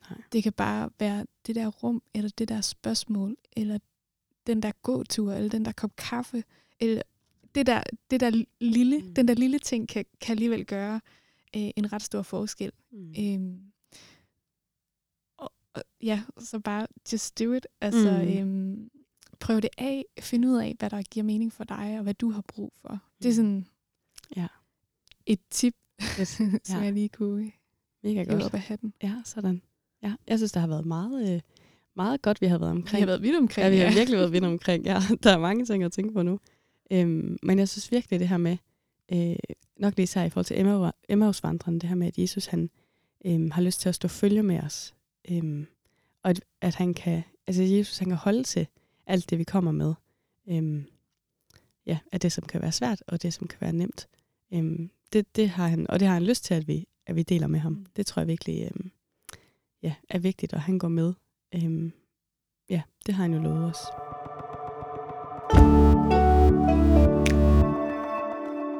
[0.09, 0.21] Nej.
[0.31, 3.79] Det kan bare være det der rum, eller det der spørgsmål, eller
[4.47, 6.43] den der gåtur, eller den der kop kaffe,
[6.79, 7.01] eller
[7.55, 9.13] det der, det der lille, mm.
[9.13, 11.01] den der lille ting kan, kan alligevel gøre
[11.55, 12.71] øh, en ret stor forskel.
[12.91, 13.13] Mm.
[13.19, 13.70] Øhm,
[15.73, 17.67] og, ja, så bare just do it.
[17.81, 18.37] Altså, mm.
[18.37, 18.89] øhm,
[19.39, 20.05] prøv det af.
[20.19, 22.99] Find ud af, hvad der giver mening for dig, og hvad du har brug for.
[23.23, 23.35] Det er mm.
[23.35, 23.67] sådan
[24.35, 24.47] ja.
[25.25, 25.75] et tip,
[26.19, 26.29] yes.
[26.63, 26.79] som ja.
[26.79, 27.51] jeg lige kunne
[28.03, 28.43] Mega godt.
[28.43, 28.93] op af hatten.
[29.03, 29.61] Ja, sådan.
[30.03, 31.41] Ja, jeg synes, der har været meget, øh,
[31.95, 32.95] meget godt, vi har været omkring.
[32.95, 33.65] Vi har været vidt omkring.
[33.65, 33.93] Ja, vi har ja.
[33.93, 34.85] virkelig været vidt omkring.
[34.85, 36.39] Ja, der er mange ting at tænke på nu.
[36.91, 38.57] Øhm, men jeg synes virkelig, det her med,
[39.11, 39.35] øh,
[39.77, 42.69] nok lige så i forhold til Emma, Emmausvandrene, det her med, at Jesus han
[43.25, 44.93] øh, har lyst til at stå følge med os.
[45.29, 45.65] Øh,
[46.23, 48.67] og at, at han kan, altså Jesus han kan holde til
[49.07, 49.93] alt det, vi kommer med.
[50.47, 50.83] Øh,
[51.85, 54.07] ja, at det, som kan være svært, og det, som kan være nemt.
[54.53, 57.23] Øh, det, det har han, og det har han lyst til, at vi, at vi
[57.23, 57.71] deler med ham.
[57.71, 57.85] Mm.
[57.95, 58.89] Det tror jeg virkelig øh,
[59.83, 61.13] ja, er vigtigt, og han går med.
[61.55, 61.91] Øh,
[62.69, 63.77] ja, det har han jo lovet os.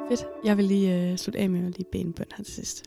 [0.09, 0.27] Fedt.
[0.43, 2.85] Jeg vil lige øh, slutte af med at lige bede en bøn her til sidst.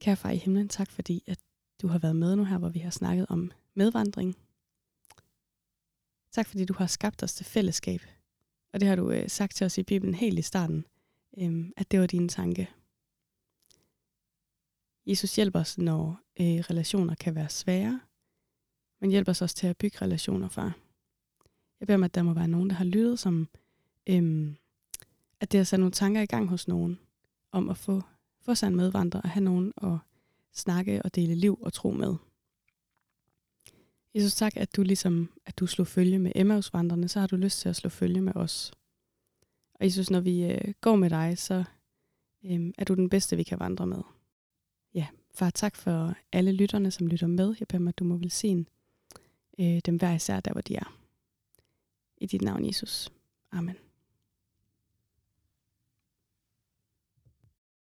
[0.00, 1.38] Kære far i himlen, tak fordi at
[1.84, 4.36] du har været med nu her, hvor vi har snakket om medvandring.
[6.32, 8.00] Tak fordi du har skabt os til fællesskab.
[8.72, 10.84] Og det har du øh, sagt til os i Bibelen helt i starten,
[11.38, 12.70] øh, at det var din tanke.
[15.06, 18.00] Jesus hjælper os, når øh, relationer kan være svære,
[19.00, 20.76] men hjælper os også til at bygge relationer, far.
[21.80, 23.48] Jeg beder om, at der må være nogen, der har lyttet, som
[24.06, 24.54] øh,
[25.40, 26.98] at det har sat nogle tanker i gang hos nogen,
[27.52, 28.02] om at få,
[28.40, 29.98] få sig en medvandrer og have nogen at
[30.54, 32.14] snakke og dele liv og tro med.
[34.14, 37.60] Jesus, tak, at du ligesom, at du slog følge med Emmausvandrene, så har du lyst
[37.60, 38.72] til at slå følge med os.
[39.74, 41.64] Og Jesus, når vi øh, går med dig, så
[42.44, 44.02] øh, er du den bedste, vi kan vandre med.
[44.94, 47.54] Ja, far, tak for alle lytterne, som lytter med.
[47.60, 48.64] Jeg beder mig, at du må velsigne
[49.58, 50.98] øh, dem hver især der, hvor de er.
[52.16, 53.12] I dit navn, Jesus.
[53.52, 53.83] Amen.